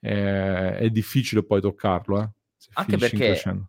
[0.00, 2.18] eh, è difficile poi toccarlo.
[2.18, 2.30] eh,
[2.72, 3.68] Anche perché.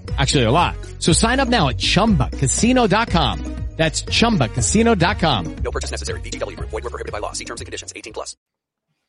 [0.17, 0.75] Actually, a lot.
[0.99, 3.61] So sign up now at chumbacasino.com.
[3.77, 5.55] That's chumbacasino.com.
[5.63, 6.19] No purchase necessary.
[6.21, 6.69] VGW Group.
[6.69, 7.31] Void were prohibited by law.
[7.31, 7.91] See terms and conditions.
[7.95, 8.37] 18 plus.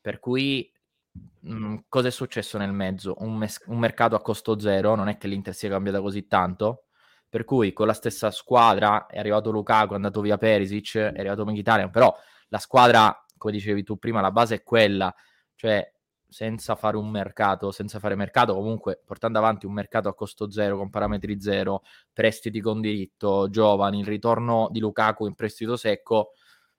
[0.01, 0.71] Per cui
[1.41, 3.15] mh, cosa è successo nel mezzo?
[3.19, 6.85] Un, mes- un mercato a costo zero, non è che l'Inter sia cambiata così tanto.
[7.29, 11.45] Per cui con la stessa squadra è arrivato Lukaku, è andato via Perisic, è arrivato
[11.45, 12.15] Mkhitaryan, però
[12.49, 15.13] la squadra, come dicevi tu prima, la base è quella,
[15.55, 15.92] cioè
[16.33, 20.77] senza fare un mercato, senza fare mercato, comunque portando avanti un mercato a costo zero
[20.77, 26.31] con parametri zero, prestiti con diritto, giovani, il ritorno di Lukaku in prestito secco,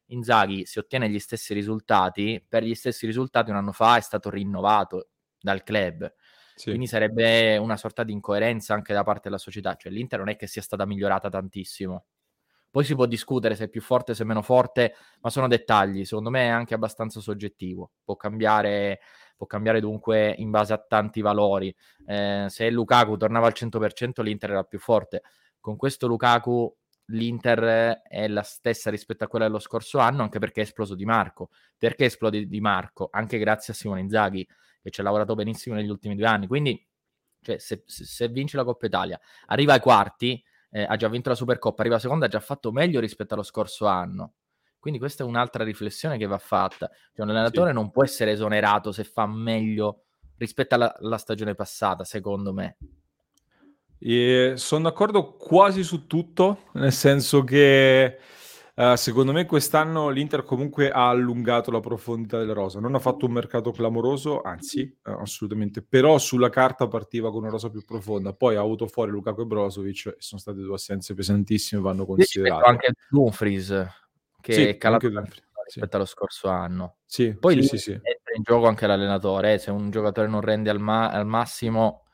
[0.07, 4.29] Inzaghi si ottiene gli stessi risultati, per gli stessi risultati un anno fa è stato
[4.29, 6.13] rinnovato dal club.
[6.57, 6.71] Sì.
[6.71, 10.37] Quindi sarebbe una sorta di incoerenza anche da parte della società, cioè l'Inter non è
[10.37, 12.07] che sia stata migliorata tantissimo.
[12.75, 16.05] Poi si può discutere se è più forte, se è meno forte, ma sono dettagli,
[16.05, 18.99] secondo me è anche abbastanza soggettivo, può cambiare,
[19.45, 21.75] può cambiare dunque in base a tanti valori.
[22.07, 25.23] Eh, se Lukaku tornava al 100% l'Inter era più forte,
[25.61, 26.75] con questo Lukaku
[27.09, 31.05] l'Inter è la stessa rispetto a quella dello scorso anno, anche perché è esploso Di
[31.05, 31.51] Marco.
[31.77, 33.09] Perché esplode Di Marco?
[33.11, 34.47] Anche grazie a Simone Inzaghi,
[34.83, 36.47] che ci ha lavorato benissimo negli ultimi due anni.
[36.47, 36.87] Quindi,
[37.43, 41.35] cioè, se, se- vince la Coppa Italia, arriva ai quarti, eh, ha già vinto la
[41.35, 44.33] Supercoppa, arriva seconda, ha già fatto meglio rispetto allo scorso anno.
[44.85, 46.91] Quindi questa è un'altra riflessione che va fatta.
[47.15, 50.03] Cioè, un allenatore non può essere esonerato se fa meglio
[50.37, 52.77] rispetto alla, alla stagione passata, secondo me.
[53.99, 58.19] E sono d'accordo quasi su tutto, nel senso che
[58.75, 62.79] eh, secondo me quest'anno l'Inter comunque ha allungato la profondità della rosa.
[62.79, 67.51] Non ha fatto un mercato clamoroso, anzi, eh, assolutamente, però sulla carta partiva con una
[67.53, 68.35] rosa più profonda.
[68.35, 72.69] Poi ha avuto fuori Lukaku e Brozovic e sono state due assenze pesantissime, vanno considerate.
[72.69, 73.87] anche Dumfries,
[74.45, 75.65] che Sì, è calato Dumfries, sì.
[75.65, 76.99] rispetto allo scorso anno.
[77.07, 79.55] Sì, Poi sì, sì, in gioco anche l'allenatore.
[79.55, 79.59] eh.
[79.59, 82.05] Se un giocatore non rende al, ma- al massimo,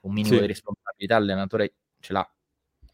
[0.00, 2.28] un minimo di responsabilità l'allenatore ce l'ha.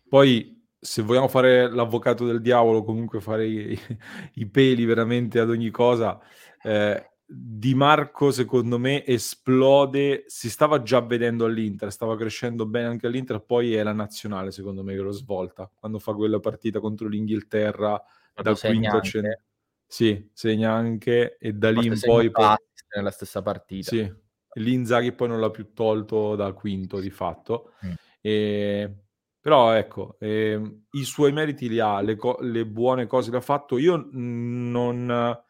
[0.08, 3.78] Poi, se vogliamo fare l'avvocato del diavolo, comunque fare i,
[4.34, 6.20] i peli veramente ad ogni cosa,
[6.62, 10.24] eh, Di Marco, secondo me, esplode.
[10.26, 13.40] Si stava già vedendo all'Inter, stava crescendo bene anche all'Inter.
[13.42, 15.70] Poi è la nazionale, secondo me, che lo svolta.
[15.74, 18.02] Quando fa quella partita contro l'Inghilterra,
[18.34, 19.38] da quinto cen-
[19.86, 21.36] Sì, segna anche.
[21.38, 22.30] E da lì in poi.
[22.30, 22.54] poi...
[22.94, 23.90] nella stessa partita.
[23.90, 24.12] Sì,
[24.54, 27.72] l'Inzaghi poi non l'ha più tolto da quinto di fatto.
[27.84, 27.92] Mm.
[28.20, 28.96] E...
[29.40, 30.60] Però ecco, eh,
[30.92, 33.76] i suoi meriti li ha, le, co- le buone cose le ha fatto.
[33.76, 35.40] Io non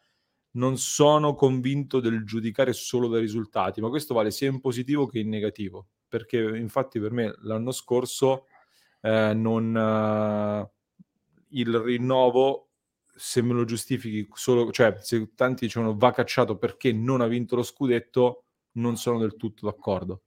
[0.52, 5.20] non sono convinto del giudicare solo dai risultati, ma questo vale sia in positivo che
[5.20, 8.46] in negativo, perché infatti per me l'anno scorso
[9.00, 10.70] eh, non, eh,
[11.50, 12.71] il rinnovo,
[13.14, 17.56] se me lo giustifichi solo, cioè se tanti dicevano va cacciato perché non ha vinto
[17.56, 20.22] lo scudetto, non sono del tutto d'accordo,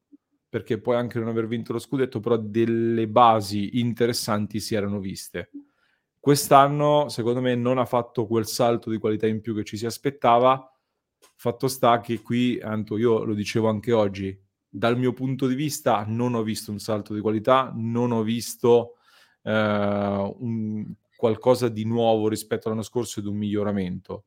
[0.47, 5.49] perché puoi anche non aver vinto lo scudetto, però delle basi interessanti si erano viste.
[6.19, 9.85] Quest'anno, secondo me, non ha fatto quel salto di qualità in più che ci si
[9.85, 10.71] aspettava.
[11.35, 14.35] Fatto sta che qui, Anto, io lo dicevo anche oggi,
[14.67, 18.95] dal mio punto di vista non ho visto un salto di qualità, non ho visto
[19.43, 20.91] eh, un,
[21.25, 24.25] qualcosa di nuovo rispetto all'anno scorso ed un miglioramento.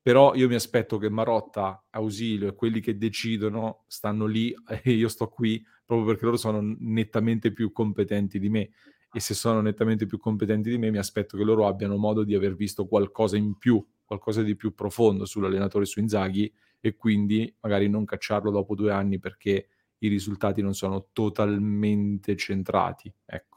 [0.00, 5.08] Però io mi aspetto che Marotta, Ausilio e quelli che decidono stanno lì e io
[5.08, 8.70] sto qui proprio perché loro sono nettamente più competenti di me
[9.12, 12.34] e se sono nettamente più competenti di me mi aspetto che loro abbiano modo di
[12.34, 17.88] aver visto qualcosa in più, qualcosa di più profondo sull'allenatore su Inzaghi e quindi magari
[17.88, 19.68] non cacciarlo dopo due anni perché
[19.98, 23.12] i risultati non sono totalmente centrati.
[23.24, 23.55] Ecco.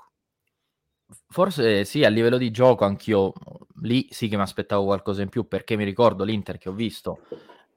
[1.27, 3.33] Forse sì, a livello di gioco anch'io
[3.81, 7.19] lì sì che mi aspettavo qualcosa in più perché mi ricordo l'Inter che ho visto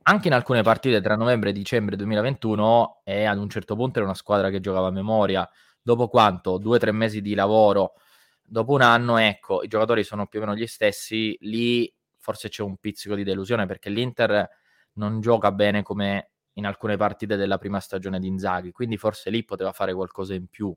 [0.02, 4.06] anche in alcune partite tra novembre e dicembre 2021 e ad un certo punto era
[4.08, 5.48] una squadra che giocava a memoria
[5.80, 6.58] dopo quanto?
[6.58, 7.94] Due o tre mesi di lavoro,
[8.42, 12.62] dopo un anno, ecco, i giocatori sono più o meno gli stessi, lì forse c'è
[12.62, 14.48] un pizzico di delusione perché l'Inter
[14.94, 19.44] non gioca bene come in alcune partite della prima stagione di Inzaghi, quindi forse lì
[19.44, 20.74] poteva fare qualcosa in più.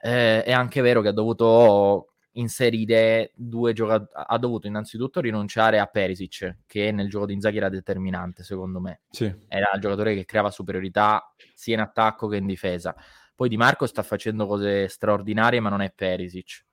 [0.00, 5.86] Eh, è anche vero che ha dovuto inserire due giocatori, ha dovuto innanzitutto rinunciare a
[5.86, 9.00] Perisic, che nel gioco di Inzaghi era determinante, secondo me.
[9.10, 9.24] Sì.
[9.48, 12.94] Era il giocatore che creava superiorità sia in attacco che in difesa.
[13.34, 16.64] Poi Di Marco sta facendo cose straordinarie, ma non è Perisic.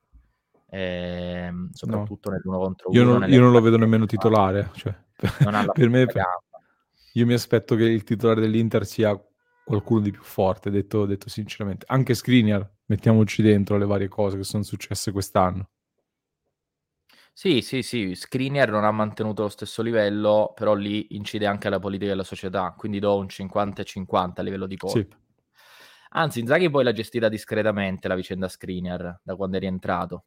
[0.67, 2.35] Eh, soprattutto no.
[2.35, 3.19] nell'uno contro io uno.
[3.19, 4.71] Non, io non lo vedo nemmeno titolare.
[4.73, 4.95] Cioè,
[5.73, 6.07] per, me,
[7.13, 9.19] io mi aspetto che il titolare dell'Inter sia
[9.63, 11.85] qualcuno di più forte, detto, detto sinceramente.
[11.87, 15.69] Anche Skriniar, mettiamoci dentro le varie cose che sono successe quest'anno.
[17.37, 21.79] Sì, sì, sì, Skriniar non ha mantenuto lo stesso livello, però lì incide anche la
[21.79, 25.17] politica della società, quindi do un 50-50 a livello di colpa.
[25.17, 25.23] Sì.
[26.11, 30.23] Anzi, Inzaghi poi l'ha gestita discretamente la vicenda Screener da quando è rientrato.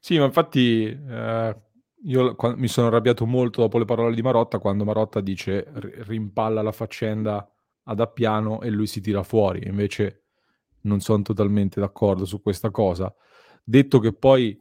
[0.00, 1.56] Sì, ma infatti eh,
[2.02, 5.70] io quando, mi sono arrabbiato molto dopo le parole di Marotta quando Marotta dice
[6.02, 7.48] rimpalla la faccenda
[7.84, 9.66] ad Appiano e lui si tira fuori.
[9.66, 10.23] Invece
[10.84, 13.12] non sono totalmente d'accordo su questa cosa.
[13.62, 14.58] Detto che poi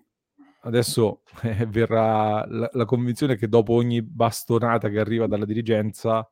[0.61, 6.27] adesso eh, verrà la, la, convinzione che dopo ogni bastonata che arriva dalla dirigenza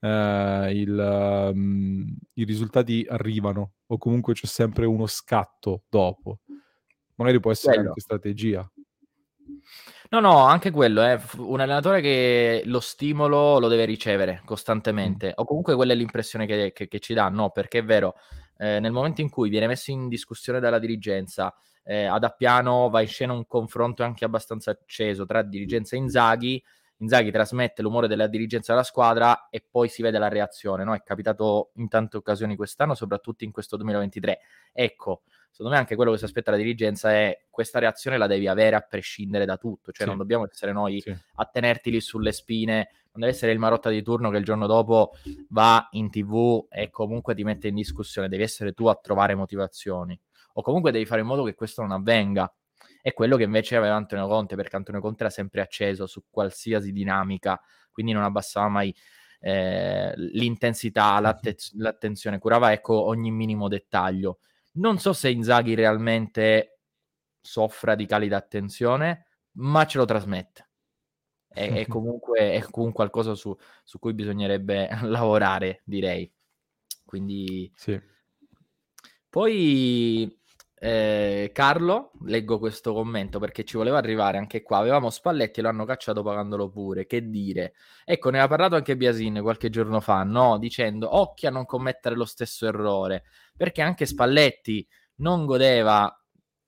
[0.00, 6.40] eh, il, um, i risultati arrivano o comunque c'è sempre uno scatto dopo.
[7.16, 7.88] Magari può essere quello.
[7.88, 8.70] anche strategia.
[10.10, 11.20] No, no, anche quello è eh.
[11.38, 15.32] un allenatore che lo stimolo lo deve ricevere costantemente, mm.
[15.34, 17.50] o comunque quella è l'impressione che, che, che ci dà, no?
[17.50, 18.14] Perché è vero,
[18.58, 21.54] eh, nel momento in cui viene messo in discussione dalla dirigenza,
[21.84, 26.62] eh, ad Appiano va in scena un confronto anche abbastanza acceso tra dirigenza e Inzaghi,
[26.98, 30.84] Inzaghi trasmette l'umore della dirigenza della squadra e poi si vede la reazione.
[30.84, 30.94] No?
[30.94, 34.38] È capitato in tante occasioni quest'anno, soprattutto in questo 2023.
[34.72, 38.48] Ecco, secondo me anche quello che si aspetta la dirigenza è questa reazione la devi
[38.48, 40.08] avere a prescindere da tutto, cioè sì.
[40.08, 41.16] non dobbiamo essere noi sì.
[41.36, 44.66] a tenerti lì sulle spine, non deve essere il Marotta di turno che il giorno
[44.66, 45.12] dopo
[45.50, 50.18] va in tv e comunque ti mette in discussione, devi essere tu a trovare motivazioni
[50.54, 52.52] o comunque devi fare in modo che questo non avvenga
[53.00, 56.92] è quello che invece aveva Antonio Conte, perché Antonio Conte era sempre acceso su qualsiasi
[56.92, 58.94] dinamica, quindi non abbassava mai
[59.40, 64.40] eh, l'intensità, l'atte- l'attenzione, curava ecco ogni minimo dettaglio.
[64.72, 66.80] Non so se Inzaghi realmente
[67.40, 70.68] soffra di cali d'attenzione, ma ce lo trasmette.
[71.48, 76.30] È, è, comunque, è comunque, qualcosa su, su, cui bisognerebbe lavorare, direi.
[77.04, 77.72] Quindi...
[77.74, 78.00] Sì.
[79.30, 80.37] Poi
[80.80, 84.78] eh, Carlo, leggo questo commento perché ci voleva arrivare anche qua.
[84.78, 87.06] Avevamo Spalletti e l'hanno cacciato pagandolo pure.
[87.06, 87.74] Che dire?
[88.04, 90.58] Ecco, ne ha parlato anche Biasin qualche giorno fa, no?
[90.58, 93.24] Dicendo occhio a non commettere lo stesso errore
[93.56, 96.12] perché anche Spalletti non godeva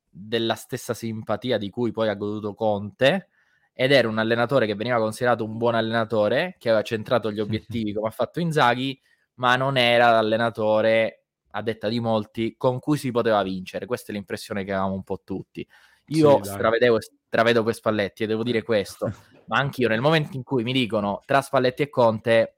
[0.09, 3.29] della stessa simpatia di cui poi ha goduto Conte
[3.73, 7.93] ed era un allenatore che veniva considerato un buon allenatore, che aveva centrato gli obiettivi
[7.93, 9.01] come ha fatto Inzaghi,
[9.35, 11.20] ma non era l'allenatore,
[11.53, 13.87] a detta di molti, con cui si poteva vincere.
[13.87, 15.67] Questa è l'impressione che avevamo un po' tutti.
[16.07, 19.07] Io Sì, stravedevo, stravedo per Spalletti e devo dire questo,
[19.47, 22.57] ma anch'io nel momento in cui mi dicono tra Spalletti e Conte,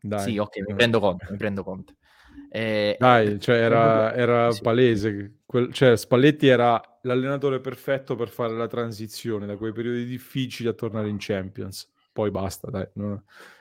[0.00, 0.32] Dai.
[0.32, 0.74] sì, ok, mi Eh.
[0.74, 1.94] prendo conto, mi prendo conto.
[2.50, 4.62] Eh, Dai, cioè era, era sì.
[4.62, 5.38] palese.
[5.46, 10.72] quel- cioè, Spalletti era l'allenatore perfetto per fare la transizione da quei periodi difficili a
[10.72, 11.88] tornare in Champions.
[12.18, 12.84] Poi basta, dai.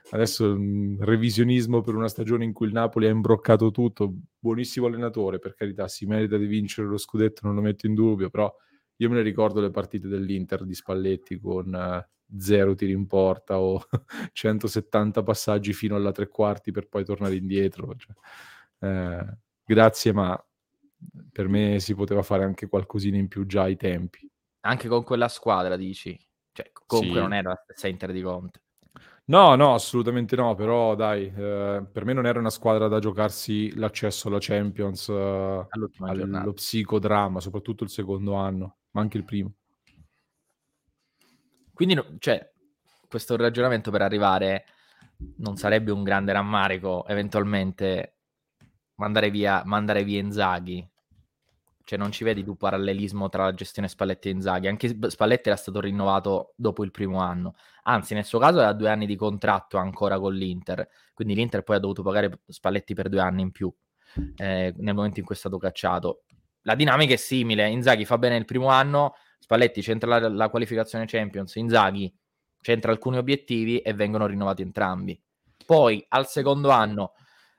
[0.09, 0.57] Adesso
[0.97, 4.11] revisionismo per una stagione in cui il Napoli ha imbroccato tutto.
[4.39, 8.31] Buonissimo allenatore, per carità, si merita di vincere lo scudetto, non lo metto in dubbio,
[8.31, 8.51] però
[8.95, 13.59] io me ne ricordo le partite dell'Inter di Spalletti con eh, zero tiri in porta
[13.59, 13.79] o
[14.33, 17.93] 170 passaggi fino alla tre quarti per poi tornare indietro.
[17.95, 18.15] cioè,
[18.79, 20.47] eh, grazie, ma
[21.31, 24.27] per me si poteva fare anche qualcosina in più già ai tempi.
[24.61, 26.26] anche con quella squadra, dici?
[26.57, 27.21] Cioè, comunque Sì.
[27.21, 28.61] non era la stessa Inter di Conte.
[29.25, 33.75] No, no, assolutamente no, però dai, eh, per me non era una squadra da giocarsi
[33.75, 35.67] l'accesso alla Champions, eh,
[35.99, 39.53] allo psicodramma, soprattutto il secondo anno, ma anche il primo.
[41.73, 42.49] Quindi, no- cioè,
[43.07, 44.65] questo ragionamento per arrivare
[45.37, 48.15] non sarebbe un grande rammarico eventualmente
[48.95, 50.89] mandare via, mandare via Inzaghi.
[51.87, 54.67] Cioè, non ci vedi tu parallelismo tra la gestione Spalletti e Inzaghi?
[54.67, 57.55] Anche Sp- Spalletti era stato rinnovato dopo il primo anno.
[57.83, 60.85] Anzi, nel suo caso aveva due anni di contratto ancora con l'Inter.
[61.13, 63.73] Quindi l'Inter poi ha dovuto pagare Spalletti per due anni in più
[64.35, 66.23] eh, nel momento in cui è stato cacciato.
[66.63, 67.69] La dinamica è simile.
[67.69, 72.13] Inzaghi fa bene il primo anno, Spalletti centra la, la qualificazione Champions, Inzaghi
[72.59, 75.17] centra alcuni obiettivi e vengono rinnovati entrambi.
[75.65, 77.13] Poi al secondo anno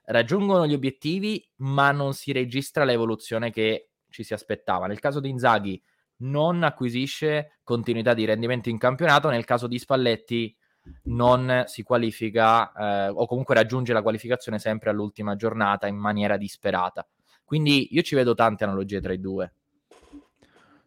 [0.05, 4.87] raggiungono gli obiettivi, ma non si registra l'evoluzione che ci si aspettava.
[4.87, 5.81] Nel caso di Inzaghi
[6.19, 10.57] non acquisisce continuità di rendimento in campionato, nel caso di Spalletti
[11.05, 17.07] non si qualifica eh, o comunque raggiunge la qualificazione sempre all'ultima giornata in maniera disperata.
[17.45, 19.53] Quindi io ci vedo tante analogie tra i due.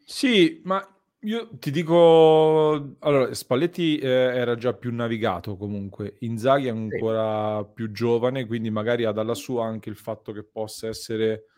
[0.03, 0.85] Sì, ma
[1.23, 7.91] io ti dico, allora, Spalletti eh, era già più navigato comunque, Inzaghi è ancora più
[7.91, 11.50] giovane, quindi magari ha dalla sua anche il fatto che possa essere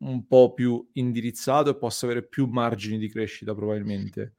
[0.00, 4.34] un po' più indirizzato e possa avere più margini di crescita probabilmente.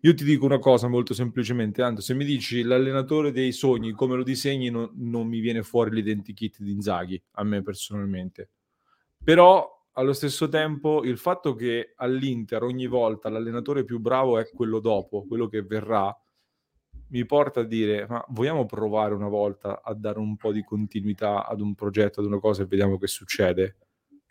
[0.00, 4.16] Io ti dico una cosa molto semplicemente, tanto se mi dici l'allenatore dei sogni, come
[4.16, 8.50] lo disegni, no- non mi viene fuori l'identikit di Inzaghi, a me personalmente.
[9.22, 14.78] Però allo stesso tempo il fatto che all'Inter ogni volta l'allenatore più bravo è quello
[14.78, 16.14] dopo, quello che verrà,
[17.08, 21.46] mi porta a dire, ma vogliamo provare una volta a dare un po' di continuità
[21.46, 23.76] ad un progetto, ad una cosa e vediamo che succede?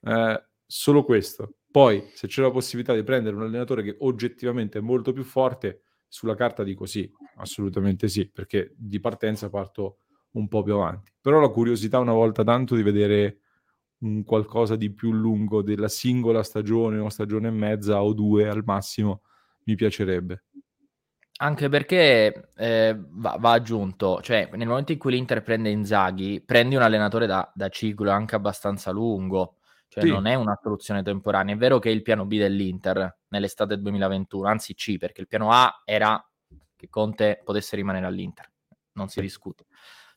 [0.01, 0.43] Eh,
[0.75, 1.57] solo questo.
[1.69, 5.83] Poi, se c'è la possibilità di prendere un allenatore che oggettivamente è molto più forte,
[6.07, 9.99] sulla carta dico sì, assolutamente sì, perché di partenza parto
[10.31, 11.11] un po' più avanti.
[11.21, 13.37] Però la curiosità una volta tanto di vedere
[13.99, 18.63] un qualcosa di più lungo della singola stagione o stagione e mezza o due al
[18.65, 19.21] massimo
[19.65, 20.45] mi piacerebbe.
[21.37, 26.75] Anche perché eh, va, va aggiunto, cioè nel momento in cui l'Inter prende Inzaghi, prendi
[26.75, 29.57] un allenatore da, da ciclo anche abbastanza lungo,
[29.93, 30.09] cioè Sì.
[30.09, 31.53] non è una soluzione temporanea.
[31.53, 35.51] È vero che è il piano B dell'Inter nell'estate 2021, anzi C, perché il piano
[35.51, 36.19] A era
[36.75, 38.51] che Conte potesse rimanere all'Inter,
[38.93, 39.67] non si discute.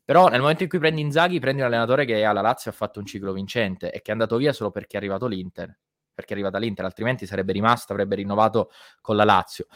[0.03, 3.01] Però nel momento in cui prendi Inzaghi, prendi un allenatore che alla Lazio ha fatto
[3.01, 5.79] un ciclo vincente e che è andato via solo perché è arrivato l'Inter,
[6.15, 8.71] perché è arrivata l'Inter, altrimenti sarebbe rimasto, avrebbe rinnovato
[9.03, 9.67] con la Lazio.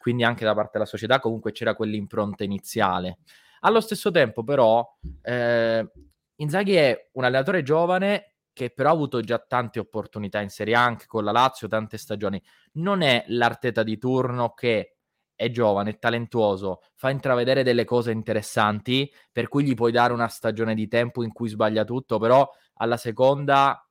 [0.00, 3.18] Quindi anche da parte della società comunque c'era quell'impronta iniziale.
[3.60, 5.90] Allo stesso tempo però eh,
[6.36, 10.84] Inzaghi è un allenatore giovane che però ha avuto già tante opportunità in Serie A
[10.84, 12.42] anche con la Lazio, tante stagioni.
[12.72, 14.96] Non è l'Arteta di turno che
[15.34, 20.28] è giovane, è talentuoso, fa intravedere delle cose interessanti, per cui gli puoi dare una
[20.28, 23.84] stagione di tempo in cui sbaglia tutto, però alla seconda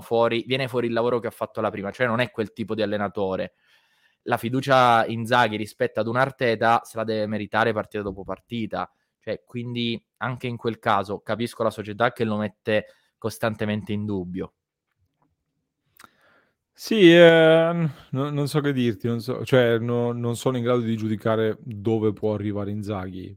[0.00, 2.74] fuori, viene fuori il lavoro che ha fatto la prima, cioè non è quel tipo
[2.74, 3.54] di allenatore.
[4.22, 8.90] La fiducia Inzaghi rispetto ad un Arteta se la deve meritare partita dopo partita.
[9.20, 12.86] Cioè, quindi anche in quel caso capisco la società che lo mette
[13.20, 14.54] costantemente in dubbio.
[16.72, 20.80] Sì, eh, no- non so che dirti, non, so, cioè, no- non sono in grado
[20.80, 23.36] di giudicare dove può arrivare Inzaghi.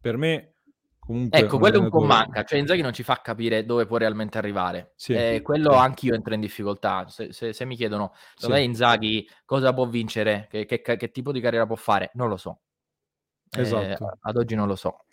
[0.00, 0.54] Per me,
[0.98, 3.98] comunque, Ecco, quello un po' allenatore- manca, cioè Inzaghi non ci fa capire dove può
[3.98, 4.92] realmente arrivare.
[4.96, 5.78] Sì, Eh, quello sì.
[5.78, 7.06] anch'io entro in difficoltà.
[7.08, 8.46] Se, se- se mi chiedono Sì.
[8.46, 12.38] dov'è Inzaghi, cosa può vincere, che, che- che tipo di carriera può fare, non lo
[12.38, 12.60] so.
[13.50, 14.16] Eh, Esatto.
[14.18, 15.04] ad oggi non lo so.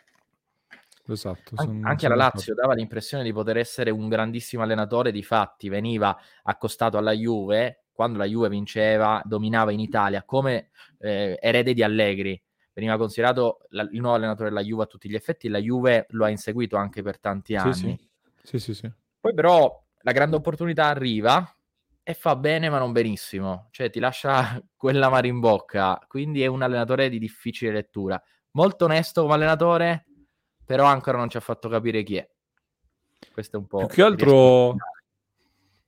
[1.08, 2.38] Esatto, An- anche alla d'accordo.
[2.38, 7.86] Lazio dava l'impressione di poter essere un grandissimo allenatore, di fatti veniva accostato alla Juve
[7.92, 12.42] quando la Juve vinceva, dominava in Italia come eh, erede di Allegri.
[12.74, 16.26] veniva considerato la- il nuovo allenatore della Juve a tutti gli effetti, la Juve lo
[16.26, 17.74] ha inseguito anche per tanti anni.
[17.74, 18.10] sì.
[18.44, 18.92] Sì, sì, sì.
[19.20, 21.44] Poi però la grande opportunità arriva
[22.04, 26.48] e fa bene ma non benissimo, cioè ti lascia quella mare in bocca, quindi è
[26.48, 28.22] un allenatore di difficile lettura.
[28.52, 30.06] Molto onesto come allenatore,
[30.66, 32.30] però ancora non ci ha fatto capire chi è.
[33.32, 33.78] Questo è un po'...
[33.80, 34.76] Più che altro,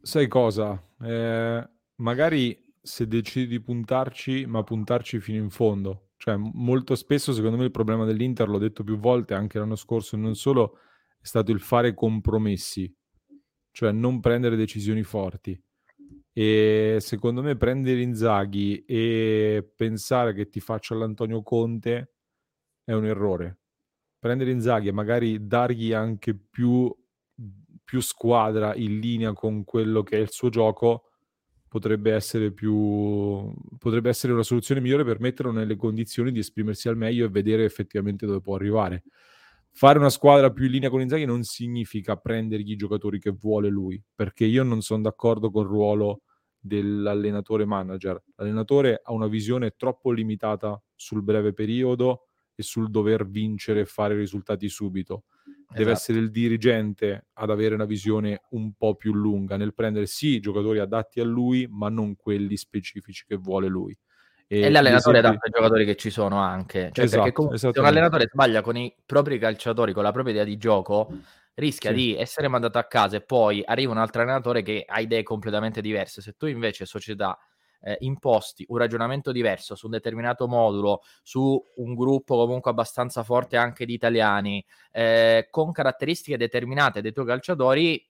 [0.02, 0.82] sai cosa?
[1.02, 6.12] Eh, magari se decidi di puntarci, ma puntarci fino in fondo.
[6.18, 10.16] Cioè, molto spesso, secondo me, il problema dell'Inter, l'ho detto più volte anche l'anno scorso,
[10.16, 10.80] e non solo,
[11.20, 12.94] è stato il fare compromessi,
[13.72, 15.62] cioè non prendere decisioni forti.
[16.34, 22.14] E secondo me prendere Inzaghi e pensare che ti faccia l'Antonio Conte
[22.84, 23.58] è un errore.
[24.20, 26.94] Prendere Inzaghi e magari dargli anche più,
[27.84, 31.04] più squadra in linea con quello che è il suo gioco
[31.68, 36.98] potrebbe essere più potrebbe essere una soluzione migliore per metterlo nelle condizioni di esprimersi al
[36.98, 39.04] meglio e vedere effettivamente dove può arrivare.
[39.72, 43.70] Fare una squadra più in linea con Inzaghi non significa prendergli i giocatori che vuole
[43.70, 46.22] lui, perché io non sono d'accordo col ruolo
[46.60, 48.22] dell'allenatore manager.
[48.38, 52.27] L'allenatore ha una visione troppo limitata sul breve periodo
[52.60, 55.26] e sul dover vincere e fare risultati subito.
[55.70, 55.92] Deve Esatto.
[55.92, 60.80] essere il dirigente ad avere una visione un po' più lunga nel prendere sì giocatori
[60.80, 63.96] adatti a lui, ma non quelli specifici che vuole lui.
[64.60, 66.90] E l'allenatore gli esempi- adatto ai giocatori che ci sono anche.
[66.92, 70.34] Cioè, Esatto, perché comunque se un allenatore sbaglia con i propri calciatori, con la propria
[70.34, 71.12] idea di gioco,
[71.56, 71.94] rischia Sì.
[71.94, 75.80] di essere mandato a casa e poi arriva un altro allenatore che ha idee completamente
[75.82, 76.22] diverse.
[76.22, 77.38] Se tu invece, società,
[77.82, 83.58] eh, imposti un ragionamento diverso su un determinato modulo, su un gruppo comunque abbastanza forte
[83.58, 88.10] anche di italiani, eh, con caratteristiche determinate dei tuoi calciatori,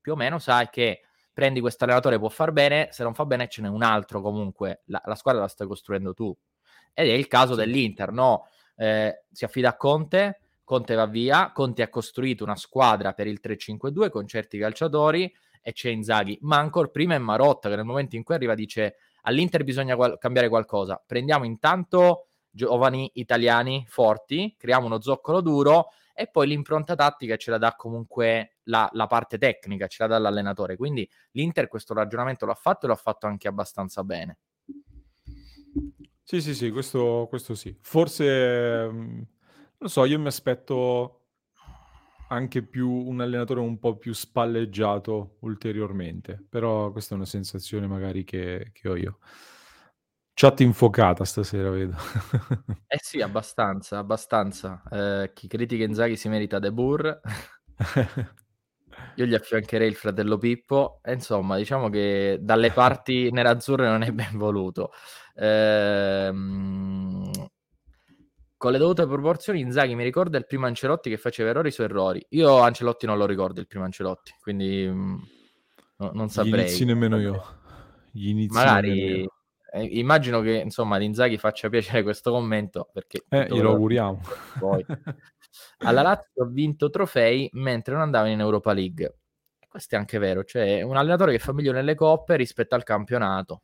[0.00, 3.48] più o meno sai che prendi questo allenatore può far bene, se non fa bene
[3.48, 6.36] ce n'è un altro comunque, la, la squadra la stai costruendo tu.
[6.94, 8.48] Ed è il caso dell'Inter, no?
[8.76, 13.40] Eh, si affida a Conte, Conte va via, Conte ha costruito una squadra per il
[13.42, 15.32] 3-5-2 con certi calciatori
[15.62, 18.96] e c'è Inzaghi, ma ancora prima è Marotta che nel momento in cui arriva dice
[19.22, 26.26] all'Inter bisogna qual- cambiare qualcosa, prendiamo intanto giovani italiani forti, creiamo uno zoccolo duro e
[26.26, 30.76] poi l'impronta tattica ce la dà comunque la, la parte tecnica, ce la dà l'allenatore.
[30.76, 34.38] Quindi l'Inter questo ragionamento l'ha fatto e l'ha fatto anche abbastanza bene.
[36.22, 37.76] Sì, sì, sì, questo, questo sì.
[37.80, 39.22] Forse, mm,
[39.78, 41.21] non so, io mi aspetto
[42.32, 48.24] anche più un allenatore un po' più spalleggiato ulteriormente, però questa è una sensazione magari
[48.24, 49.18] che, che ho io.
[50.34, 51.96] Chat infuocata stasera, vedo.
[52.92, 54.82] Eh sì, abbastanza, abbastanza.
[54.90, 57.20] Eh, chi critica Inzaghi si merita De Boer.
[59.16, 61.00] Io gli affiancherei il fratello Pippo.
[61.02, 64.92] E insomma, diciamo che dalle parti nerazzurre non è ben voluto.
[65.36, 67.21] Ehm,
[68.62, 72.24] con le dovute proporzioni, Inzaghi mi ricorda il primo Ancelotti che faceva errori su errori.
[72.28, 75.14] Io Ancelotti non lo ricordo, il primo Ancelotti, quindi mm,
[75.96, 76.60] no- non Gli saprei.
[76.60, 77.44] inizi nemmeno io.
[78.12, 79.32] Gli inizi Magari nemmeno io.
[79.72, 84.20] eh, immagino che insomma Inzaghi faccia piacere questo commento perché Eh, glielo auguriamo.
[84.60, 84.86] poi.
[85.78, 89.16] alla Lazio ha vinto trofei mentre non andava in Europa League
[89.68, 93.62] questo è anche vero cioè un allenatore che fa meglio nelle coppe rispetto al campionato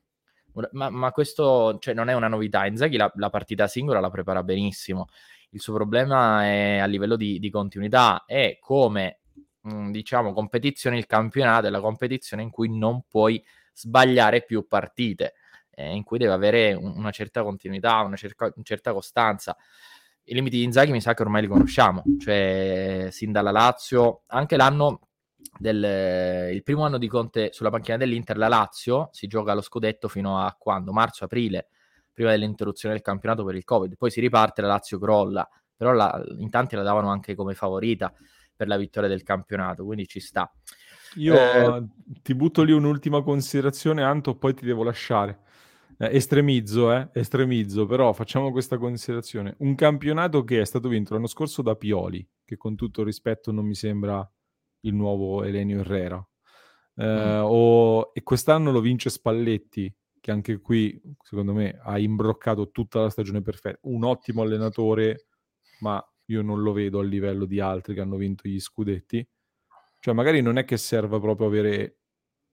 [0.72, 2.66] ma, ma questo cioè, non è una novità.
[2.66, 5.06] Inzaghi la, la partita singola la prepara benissimo.
[5.50, 9.20] Il suo problema è a livello di, di continuità e come
[9.62, 13.42] mh, diciamo competizione il campionato è la competizione in cui non puoi
[13.72, 15.34] sbagliare più partite
[15.70, 19.56] eh, in cui deve avere un- una certa continuità una cerca- certa costanza.
[20.24, 24.56] I limiti di Inzaghi mi sa che ormai li conosciamo, cioè sin dalla Lazio, anche
[24.56, 25.07] l'anno
[25.59, 30.09] del il primo anno di Conte sulla panchina dell'Inter, la Lazio si gioca lo scudetto
[30.09, 30.92] fino a quando?
[30.92, 31.68] Marzo-aprile,
[32.12, 36.22] prima dell'interruzione del campionato per il Covid, poi si riparte, la Lazio crolla, però la,
[36.38, 38.12] in tanti la davano anche come favorita
[38.54, 40.52] per la vittoria del campionato, quindi ci sta.
[41.14, 41.86] Io Eh,
[42.22, 45.40] ti butto lì un'ultima considerazione, Anto, poi ti devo lasciare.
[45.96, 47.09] Eh, estremizzo, eh?
[47.12, 49.54] Estremizzo, però facciamo questa considerazione.
[49.59, 53.52] Un campionato che è stato vinto l'anno scorso da Pioli, che con tutto il rispetto
[53.52, 54.28] non mi sembra
[54.81, 56.26] il nuovo Elenio Herrera.
[56.95, 63.01] Eh, o- e quest'anno lo vince Spalletti, che anche qui, secondo me, ha imbroccato tutta
[63.01, 63.79] la stagione perfetta.
[63.83, 65.26] Un ottimo allenatore,
[65.81, 69.26] ma io non lo vedo a livello di altri che hanno vinto gli scudetti.
[70.01, 71.99] Cioè, magari non è che serva proprio avere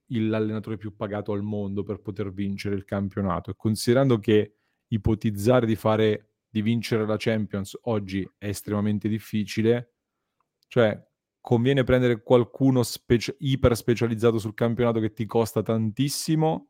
[0.09, 3.51] l'allenatore più pagato al mondo per poter vincere il campionato.
[3.51, 4.57] E considerando che
[4.87, 9.95] ipotizzare di fare di vincere la Champions oggi è estremamente difficile,
[10.67, 10.97] cioè
[11.45, 16.69] conviene prendere qualcuno spec- iper specializzato sul campionato che ti costa tantissimo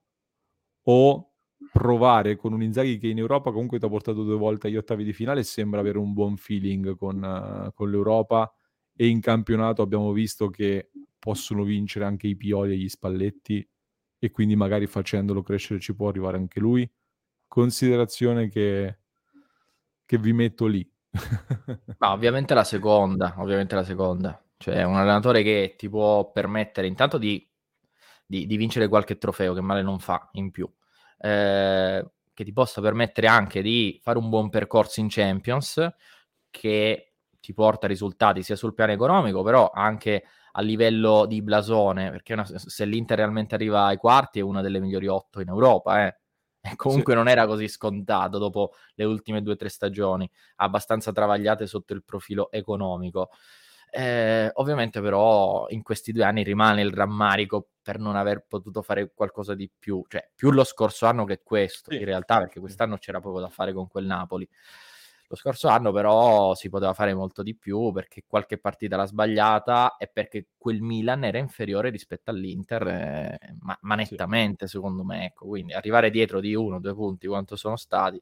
[0.88, 1.32] o
[1.72, 5.06] provare con un Inzaghi che in Europa comunque ti ha portato due volte agli ottavi
[5.06, 8.54] di finale e sembra avere un buon feeling con, uh, con l'Europa
[8.94, 13.66] e in campionato abbiamo visto che possono vincere anche i Pioli e gli Spalletti
[14.20, 16.86] e quindi magari facendolo crescere ci può arrivare anche lui.
[17.48, 19.00] Considerazione che,
[20.06, 20.86] che vi metto lì.
[21.98, 24.45] Ma ovviamente la seconda, ovviamente la seconda.
[24.58, 27.48] Cioè un allenatore che ti può permettere intanto di,
[28.26, 30.72] di, di vincere qualche trofeo, che male non fa in più.
[31.18, 35.88] Eh, che ti possa permettere anche di fare un buon percorso in Champions,
[36.50, 42.34] che ti porta risultati sia sul piano economico, però anche a livello di blasone, perché
[42.34, 46.20] una, se l'Inter realmente arriva ai quarti è una delle migliori otto in Europa, eh.
[46.66, 47.20] E comunque sì.
[47.20, 52.04] non era così scontato dopo le ultime due o tre stagioni, abbastanza travagliate sotto il
[52.04, 53.30] profilo economico.
[53.98, 59.10] Eh, ovviamente però in questi due anni rimane il rammarico per non aver potuto fare
[59.14, 62.00] qualcosa di più, cioè più lo scorso anno che questo, sì.
[62.00, 64.46] in realtà perché quest'anno c'era poco da fare con quel Napoli.
[65.30, 69.96] Lo scorso anno però si poteva fare molto di più perché qualche partita l'ha sbagliata
[69.98, 74.74] e perché quel Milan era inferiore rispetto all'Inter, eh, ma, ma, nettamente sì.
[74.74, 75.28] secondo me.
[75.28, 75.48] Ecco.
[75.48, 78.22] Quindi arrivare dietro di uno, due punti quanto sono stati,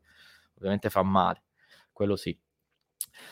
[0.58, 1.44] ovviamente fa male,
[1.92, 2.38] quello sì.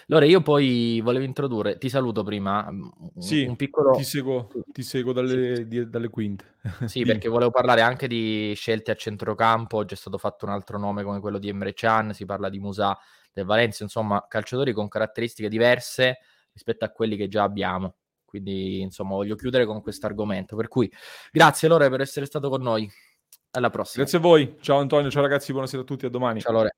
[0.07, 2.69] Allora, io poi volevo introdurre, ti saluto prima,
[3.17, 3.91] sì, un piccolo...
[3.91, 5.67] Ti seguo, ti seguo dalle, sì.
[5.67, 6.55] di, dalle quinte.
[6.85, 11.03] Sì, perché volevo parlare anche di scelte a centrocampo, c'è stato fatto un altro nome
[11.03, 12.97] come quello di Emre Can, si parla di Musa
[13.33, 16.19] del Valencia, insomma, calciatori con caratteristiche diverse
[16.53, 17.95] rispetto a quelli che già abbiamo.
[18.25, 20.55] Quindi, insomma, voglio chiudere con questo argomento.
[20.55, 20.91] Per cui,
[21.31, 22.89] grazie Lore per essere stato con noi.
[23.53, 24.03] Alla prossima.
[24.03, 24.55] Grazie a voi.
[24.61, 26.39] Ciao Antonio, ciao ragazzi, buonasera a tutti, a domani.
[26.39, 26.75] Ciao Lore.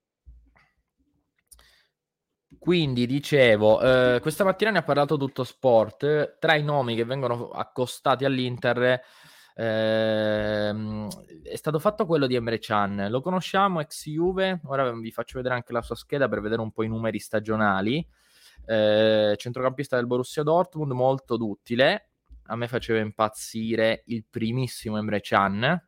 [2.64, 6.38] Quindi dicevo, eh, questa mattina ne ha parlato tutto sport.
[6.39, 9.01] Tra i nomi che vengono accostati all'Inter
[9.55, 11.07] Ehm,
[11.43, 15.55] è stato fatto quello di Emre Chan, lo conosciamo, ex Juve, ora vi faccio vedere
[15.55, 18.05] anche la sua scheda per vedere un po' i numeri stagionali.
[18.66, 22.09] Eh, centrocampista del Borussia Dortmund, molto duttile,
[22.47, 25.88] a me faceva impazzire il primissimo Emre Chan,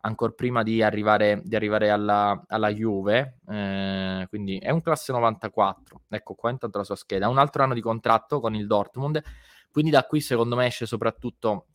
[0.00, 6.02] ancora prima di arrivare, di arrivare alla, alla, Juve, eh, quindi è un classe 94,
[6.08, 9.22] ecco qua intanto la sua scheda, un altro anno di contratto con il Dortmund,
[9.70, 11.66] quindi da qui secondo me esce soprattutto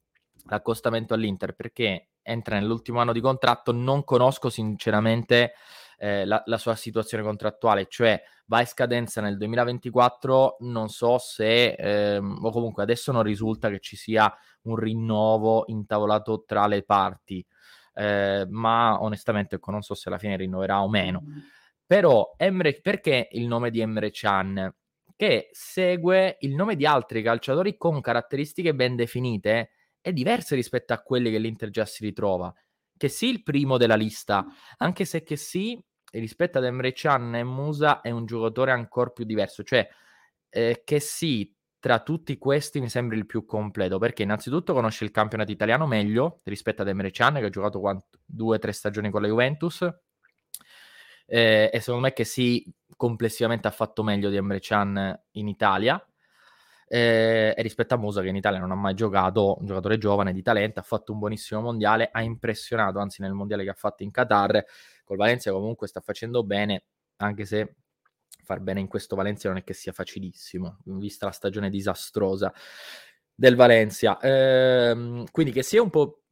[0.45, 5.53] l'accostamento all'Inter perché entra nell'ultimo anno di contratto, non conosco sinceramente
[5.97, 11.73] eh, la, la, sua situazione contrattuale, cioè va in scadenza nel 2024, non so se,
[11.73, 17.45] ehm, o comunque adesso non risulta che ci sia un rinnovo intavolato tra le parti,
[17.93, 21.23] eh, ma onestamente ecco, non so se alla fine rinnoverà o meno.
[21.85, 24.73] Però Emre, perché il nome di Emre Chan?
[25.15, 31.01] Che segue il nome di altri calciatori con caratteristiche ben definite è diversa rispetto a
[31.01, 32.53] quelle che l'Inter già si ritrova.
[32.97, 34.45] Che sì, il primo della lista,
[34.77, 35.79] anche se che sì,
[36.11, 39.63] rispetto ad Emre Can e Musa è un giocatore ancora più diverso.
[39.63, 39.87] Cioè,
[40.49, 45.09] eh, che sì, tra tutti questi mi sembra il più completo, perché innanzitutto conosce il
[45.09, 49.23] campionato italiano meglio rispetto ad Emre Can, che ha giocato due o tre stagioni con
[49.23, 49.81] la Juventus.
[51.25, 55.99] Eh, e secondo me che sì, complessivamente ha fatto meglio di Emre Can in Italia
[56.87, 60.33] eh, e rispetto a Musa che in Italia non ha mai giocato, un giocatore giovane
[60.33, 64.03] di talento, ha fatto un buonissimo mondiale, ha impressionato anzi nel mondiale che ha fatto
[64.03, 64.63] in Qatar,
[65.03, 66.83] col Valencia comunque sta facendo bene,
[67.15, 67.77] anche se
[68.43, 72.53] far bene in questo Valencia non è che sia facilissimo, vista la stagione disastrosa
[73.33, 74.19] del Valencia.
[74.19, 76.23] Eh, quindi che sia un po'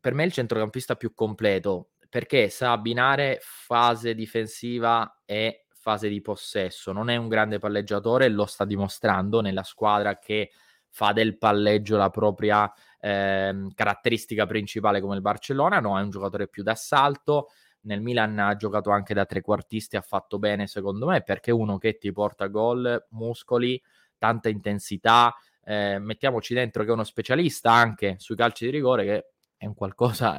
[0.00, 6.92] per me il centrocampista più completo, perché sa abbinare fase difensiva e fase di possesso.
[6.92, 10.50] Non è un grande palleggiatore, lo sta dimostrando nella squadra che
[10.88, 16.48] fa del palleggio la propria eh, caratteristica principale come il Barcellona, no, è un giocatore
[16.48, 17.50] più d'assalto.
[17.86, 21.98] Nel Milan ha giocato anche da trequartisti, ha fatto bene secondo me, perché uno che
[21.98, 23.80] ti porta gol, muscoli,
[24.18, 25.34] tanta intensità,
[25.64, 29.26] eh, mettiamoci dentro che è uno specialista anche sui calci di rigore, che
[29.56, 30.38] è un qualcosa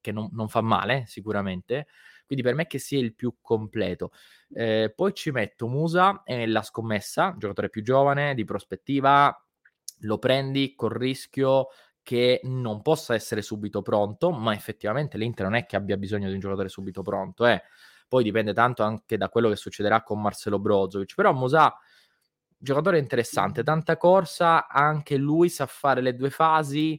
[0.00, 1.86] che non, non fa male sicuramente,
[2.26, 4.12] quindi per me che sia il più completo.
[4.52, 9.34] Eh, poi ci metto Musa e la scommessa, giocatore più giovane, di prospettiva,
[10.02, 11.68] lo prendi col rischio
[12.08, 16.32] che non possa essere subito pronto, ma effettivamente l'Inter non è che abbia bisogno di
[16.32, 17.62] un giocatore subito pronto, eh.
[18.08, 21.70] poi dipende tanto anche da quello che succederà con Marcelo Brozovic, però Musa
[22.56, 26.98] giocatore interessante, tanta corsa, anche lui sa fare le due fasi,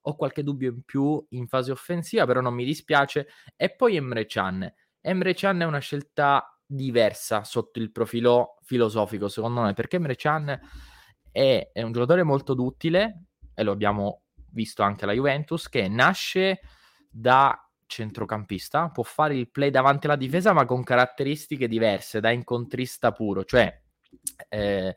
[0.00, 3.28] ho qualche dubbio in più in fase offensiva, però non mi dispiace.
[3.54, 4.66] E poi Emre Can.
[5.02, 10.58] Emre Can è una scelta diversa sotto il profilo filosofico, secondo me, perché Emre Can
[11.30, 16.60] è, è un giocatore molto duttile, e lo abbiamo visto anche alla Juventus, che nasce
[17.10, 23.12] da centrocampista, può fare il play davanti alla difesa, ma con caratteristiche diverse, da incontrista
[23.12, 23.82] puro, cioè
[24.48, 24.94] eh,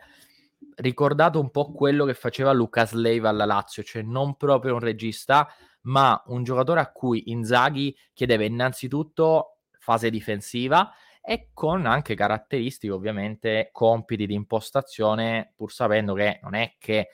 [0.76, 5.48] ricordato un po' quello che faceva Lucas Leiva alla Lazio, cioè non proprio un regista,
[5.84, 10.92] ma un giocatore a cui Inzaghi chiedeva innanzitutto fase difensiva
[11.22, 17.10] e con anche caratteristiche, ovviamente, compiti di impostazione, pur sapendo che non è che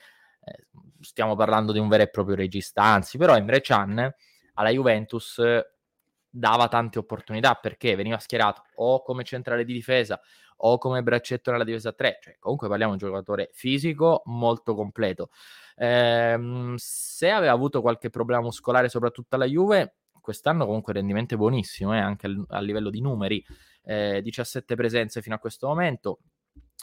[1.00, 4.14] stiamo parlando di un vero e proprio regista, anzi, però Emre Can
[4.54, 5.40] alla Juventus
[6.30, 10.20] dava tante opportunità perché veniva schierato o come centrale di difesa
[10.60, 15.30] o come braccetto nella difesa 3, cioè comunque parliamo di un giocatore fisico molto completo.
[15.76, 21.94] Ehm, se aveva avuto qualche problema muscolare, soprattutto alla Juve, quest'anno comunque rendimento è buonissimo,
[21.94, 23.44] eh, anche a, a livello di numeri,
[23.84, 26.18] eh, 17 presenze fino a questo momento,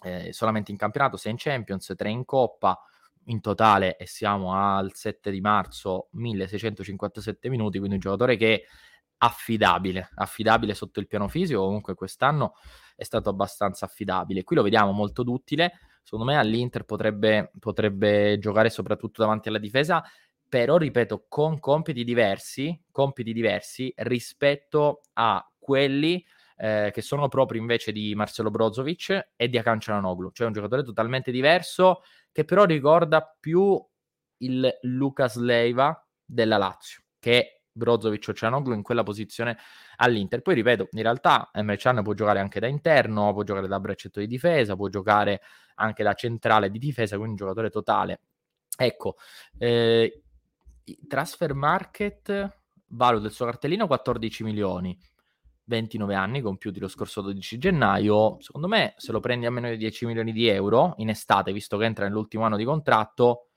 [0.04, 2.80] eh, solamente in campionato, 6 in Champions, 3 in Coppa,
[3.26, 8.66] in totale e siamo al 7 di marzo 1657 minuti, quindi un giocatore che
[9.18, 12.54] affidabile, affidabile sotto il piano fisico, comunque quest'anno
[12.96, 14.44] è stato abbastanza affidabile.
[14.44, 15.74] Qui lo vediamo molto duttile,
[16.04, 20.04] secondo me all'Inter potrebbe, potrebbe giocare soprattutto davanti alla difesa,
[20.48, 26.24] però ripeto, con compiti diversi, compiti diversi rispetto a quelli
[26.58, 30.84] eh, che sono proprio invece di Marcelo Brozovic e di Akan Cianoglu, cioè un giocatore
[30.84, 32.02] totalmente diverso
[32.36, 33.82] che però ricorda più
[34.40, 39.58] il Lucas Leiva della Lazio, che Brozovic o Cianoglu in quella posizione
[39.96, 40.42] all'Inter.
[40.42, 44.28] Poi ripeto, in realtà Can può giocare anche da interno, può giocare da braccetto di
[44.28, 45.44] difesa, può giocare
[45.76, 48.20] anche da centrale di difesa, quindi un giocatore totale.
[48.78, 49.16] Ecco,
[49.58, 50.24] eh,
[51.08, 52.58] transfer market
[52.88, 55.00] valuta il suo cartellino 14 milioni.
[55.66, 58.38] 29 anni compiuti lo scorso 12 gennaio.
[58.40, 61.78] Secondo me, se lo prendi a meno di 10 milioni di euro in estate, visto
[61.78, 63.48] che entra nell'ultimo anno di contratto,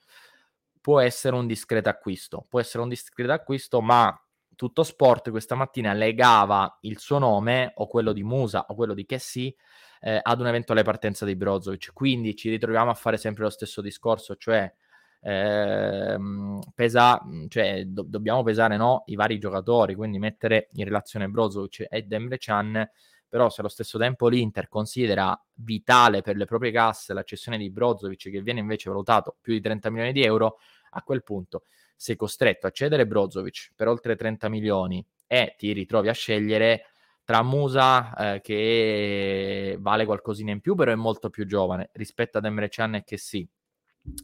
[0.80, 2.46] può essere un discreto acquisto.
[2.48, 4.18] Può essere un discreto acquisto, ma
[4.54, 9.06] tutto sport questa mattina legava il suo nome o quello di Musa o quello di
[9.06, 9.54] Kessi
[10.00, 11.92] eh, ad un'eventuale partenza di Brozovic.
[11.92, 14.72] Quindi ci ritroviamo a fare sempre lo stesso discorso, cioè
[15.20, 21.86] Ehm, pesa, cioè, do- dobbiamo pesare no, i vari giocatori, quindi mettere in relazione Brozovic
[21.88, 22.88] e Demre Chan,
[23.28, 27.70] però se allo stesso tempo l'Inter considera vitale per le proprie casse la cessione di
[27.70, 30.58] Brozovic che viene invece valutato più di 30 milioni di euro,
[30.92, 31.64] a quel punto
[31.94, 36.84] sei costretto a cedere Brozovic per oltre 30 milioni e ti ritrovi a scegliere
[37.24, 42.44] tra Musa eh, che vale qualcosina in più però è molto più giovane rispetto ad
[42.46, 43.46] Emre Can che sì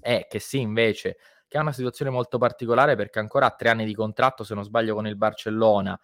[0.00, 1.16] è che sì, invece,
[1.48, 4.64] che ha una situazione molto particolare perché ancora ha tre anni di contratto, se non
[4.64, 5.98] sbaglio, con il Barcellona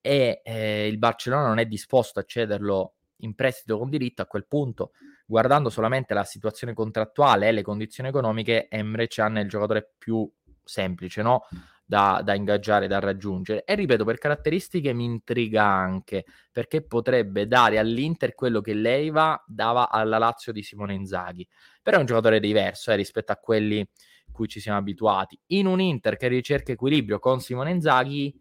[0.00, 4.46] e eh, il Barcellona non è disposto a cederlo in prestito con diritto, a quel
[4.46, 4.92] punto,
[5.26, 10.30] guardando solamente la situazione contrattuale e le condizioni economiche, Emre Can è il giocatore più
[10.64, 11.46] semplice, no?
[11.84, 13.64] Da, da, ingaggiare, da raggiungere.
[13.64, 19.90] E ripeto, per caratteristiche mi intriga anche perché potrebbe dare all'Inter quello che Leiva dava
[19.90, 21.46] alla Lazio di Simone Inzaghi.
[21.82, 23.86] Però è un giocatore diverso eh, rispetto a quelli
[24.32, 25.38] cui ci siamo abituati.
[25.48, 28.34] In un Inter che ricerca equilibrio con Simone Inzaghi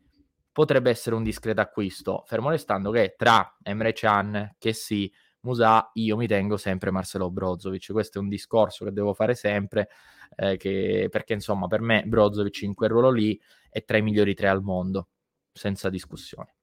[0.52, 5.12] potrebbe essere un discreto acquisto, fermo restando che tra Emre Can, che sì,
[5.42, 7.92] Musa, io mi tengo sempre Marcelo Brozovic.
[7.92, 9.90] Questo è un discorso che devo fare sempre
[10.36, 13.40] eh, che, perché insomma per me Brozovic in quel ruolo lì
[13.70, 15.10] è tra i migliori tre al mondo,
[15.52, 16.56] senza discussione.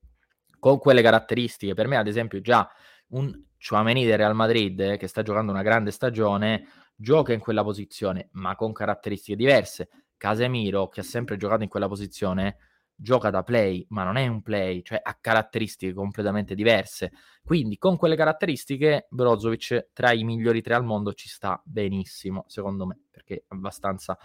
[0.58, 2.68] Con quelle caratteristiche, per me ad esempio già
[3.08, 7.64] un Chouameni del Real Madrid eh, che sta giocando una grande stagione gioca in quella
[7.64, 9.88] posizione ma con caratteristiche diverse.
[10.16, 12.56] Casemiro che ha sempre giocato in quella posizione
[13.00, 17.12] gioca da play, ma non è un play, cioè ha caratteristiche completamente diverse.
[17.44, 22.86] Quindi con quelle caratteristiche Brozovic tra i migliori tre al mondo ci sta benissimo, secondo
[22.86, 24.18] me, perché è abbastanza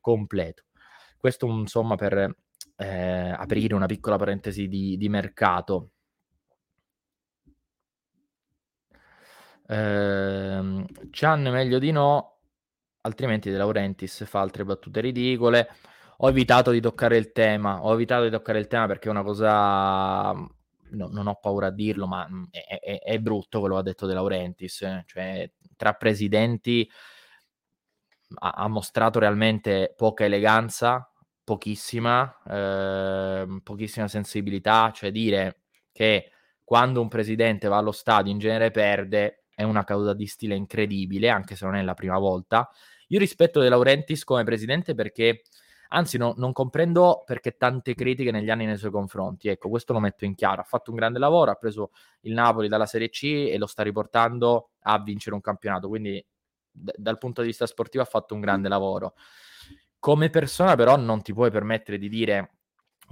[0.00, 0.64] completo.
[1.16, 2.36] Questo insomma per
[2.76, 5.90] eh, aprire una piccola parentesi di, di mercato.
[9.66, 12.38] Eh, Chan meglio di no,
[13.00, 15.68] altrimenti De Laurentiis fa altre battute ridicole
[16.24, 19.24] ho evitato di toccare il tema, ho evitato di toccare il tema perché è una
[19.24, 23.80] cosa, no, non ho paura a dirlo, ma mm, è, è, è, brutto quello che
[23.80, 25.02] ha detto De Laurentiis, eh.
[25.06, 26.88] cioè tra presidenti
[28.38, 31.10] ha, ha, mostrato realmente poca eleganza,
[31.42, 36.30] pochissima, eh, pochissima sensibilità, cioè dire che
[36.62, 41.30] quando un presidente va allo stadio in genere perde è una causa di stile incredibile,
[41.30, 42.70] anche se non è la prima volta.
[43.08, 45.42] Io rispetto De Laurentiis come presidente perché
[45.94, 49.48] Anzi, no, non comprendo perché tante critiche negli anni nei suoi confronti.
[49.48, 50.62] Ecco, questo lo metto in chiaro.
[50.62, 51.90] Ha fatto un grande lavoro, ha preso
[52.22, 55.88] il Napoli dalla Serie C e lo sta riportando a vincere un campionato.
[55.88, 56.24] Quindi,
[56.70, 59.14] d- dal punto di vista sportivo, ha fatto un grande lavoro.
[59.98, 62.61] Come persona, però, non ti puoi permettere di dire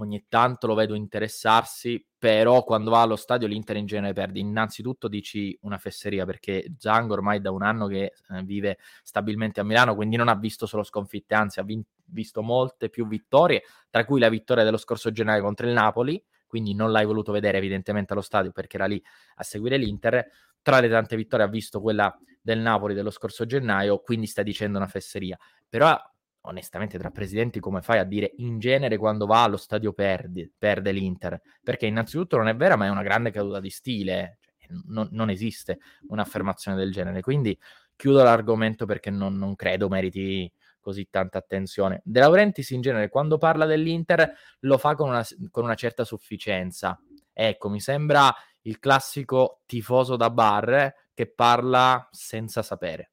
[0.01, 4.39] ogni tanto lo vedo interessarsi, però quando va allo stadio l'Inter in genere perde.
[4.39, 9.63] Innanzitutto dici una fesseria perché Zango ormai da un anno che eh, vive stabilmente a
[9.63, 14.05] Milano, quindi non ha visto solo sconfitte, anzi ha vin- visto molte più vittorie, tra
[14.05, 18.13] cui la vittoria dello scorso gennaio contro il Napoli, quindi non l'hai voluto vedere evidentemente
[18.13, 19.01] allo stadio perché era lì
[19.35, 20.27] a seguire l'Inter.
[20.61, 24.77] Tra le tante vittorie ha visto quella del Napoli dello scorso gennaio, quindi sta dicendo
[24.77, 25.37] una fesseria.
[25.69, 25.97] Però
[26.41, 30.91] onestamente tra presidenti come fai a dire in genere quando va allo stadio perde, perde
[30.91, 31.39] l'Inter?
[31.63, 35.29] Perché innanzitutto non è vera, ma è una grande caduta di stile, cioè, non, non,
[35.29, 37.21] esiste un'affermazione del genere.
[37.21, 37.57] Quindi
[37.95, 42.01] chiudo l'argomento perché non, non credo meriti così tanta attenzione.
[42.03, 46.99] De Laurentiis in genere quando parla dell'Inter lo fa con una, con una certa sufficienza.
[47.31, 53.10] Ecco, mi sembra il classico tifoso da bar che parla senza sapere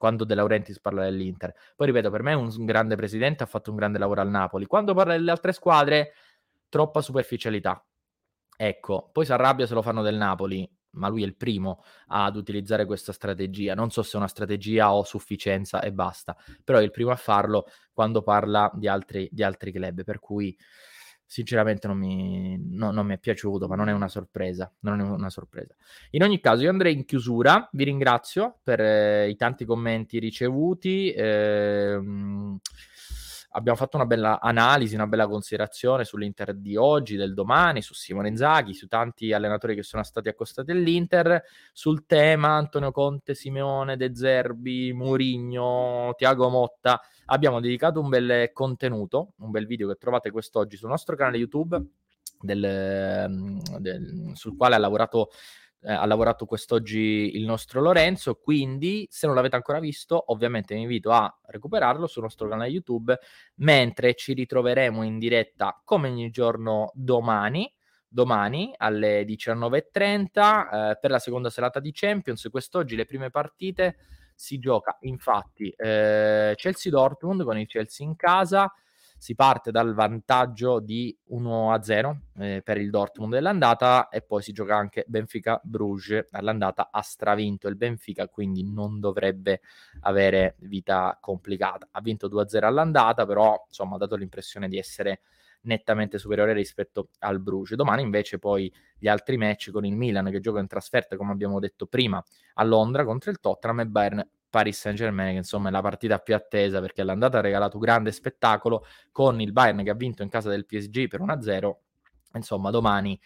[0.00, 1.52] quando De Laurentiis parla dell'Inter.
[1.76, 4.64] Poi ripeto, per me è un grande presidente, ha fatto un grande lavoro al Napoli.
[4.64, 6.14] Quando parla delle altre squadre,
[6.70, 7.84] troppa superficialità.
[8.56, 12.36] Ecco, poi si arrabbia se lo fanno del Napoli, ma lui è il primo ad
[12.36, 13.74] utilizzare questa strategia.
[13.74, 16.34] Non so se è una strategia o sufficienza e basta,
[16.64, 20.56] però è il primo a farlo quando parla di altri, di altri club, per cui
[21.30, 24.68] sinceramente non mi, no, non mi, è piaciuto, ma non è una sorpresa.
[24.80, 25.76] Non è una sorpresa.
[26.10, 27.68] In ogni caso, io andrei in chiusura.
[27.70, 31.12] Vi ringrazio per eh, i tanti commenti ricevuti.
[31.12, 32.00] Eh,
[33.50, 38.28] abbiamo fatto una bella analisi, una bella considerazione sull'Inter di oggi, del domani, su Simone
[38.28, 41.42] Inzaghi, su tanti allenatori che sono stati accostati all'Inter,
[41.72, 47.00] sul tema Antonio Conte, Simeone, De Zerbi, Murigno, Tiago Motta.
[47.26, 51.80] Abbiamo dedicato un bel contenuto, un bel video che trovate quest'oggi sul nostro canale YouTube,
[52.40, 55.30] del, del, sul quale ha lavorato
[55.82, 60.82] eh, ha lavorato quest'oggi il nostro Lorenzo, quindi se non l'avete ancora visto, ovviamente vi
[60.82, 63.18] invito a recuperarlo sul nostro canale YouTube,
[63.56, 67.72] mentre ci ritroveremo in diretta come ogni giorno domani,
[68.06, 72.48] domani alle 19.30 eh, per la seconda serata di Champions.
[72.50, 73.96] Quest'oggi le prime partite
[74.34, 78.72] si gioca infatti eh, Chelsea-Dortmund con il Chelsea in casa,
[79.20, 84.74] si parte dal vantaggio di 1-0 eh, per il Dortmund dell'andata e poi si gioca
[84.76, 89.60] anche Benfica-Bruges all'andata ha stravinto il Benfica quindi non dovrebbe
[90.00, 91.88] avere vita complicata.
[91.90, 95.20] Ha vinto 2-0 all'andata però insomma ha dato l'impressione di essere
[95.64, 97.76] nettamente superiore rispetto al Bruges.
[97.76, 101.60] Domani invece poi gli altri match con il Milan che gioca in trasferta come abbiamo
[101.60, 105.72] detto prima a Londra contro il Tottenham e Bayern Paris Saint Germain, che insomma è
[105.72, 109.90] la partita più attesa perché l'andata ha regalato un grande spettacolo con il Bayern che
[109.90, 111.78] ha vinto in casa del PSG per 1-0.
[112.34, 113.18] Insomma, domani,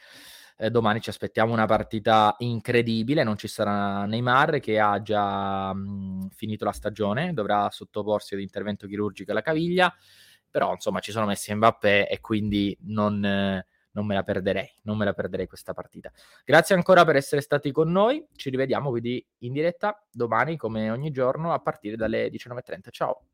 [0.57, 3.25] eh, domani ci aspettiamo una partita incredibile.
[3.25, 8.87] Non ci sarà Neymar che ha già mh, finito la stagione, dovrà sottoporsi ad intervento
[8.87, 9.93] chirurgico alla caviglia.
[10.51, 13.25] Però insomma ci sono Messi Mbappé e quindi non.
[13.25, 16.13] Eh, non me la perderei, non me la perderei questa partita.
[16.45, 21.11] Grazie ancora per essere stati con noi, ci rivediamo quindi in diretta domani come ogni
[21.11, 22.91] giorno a partire dalle 19.30.
[22.91, 23.25] Ciao!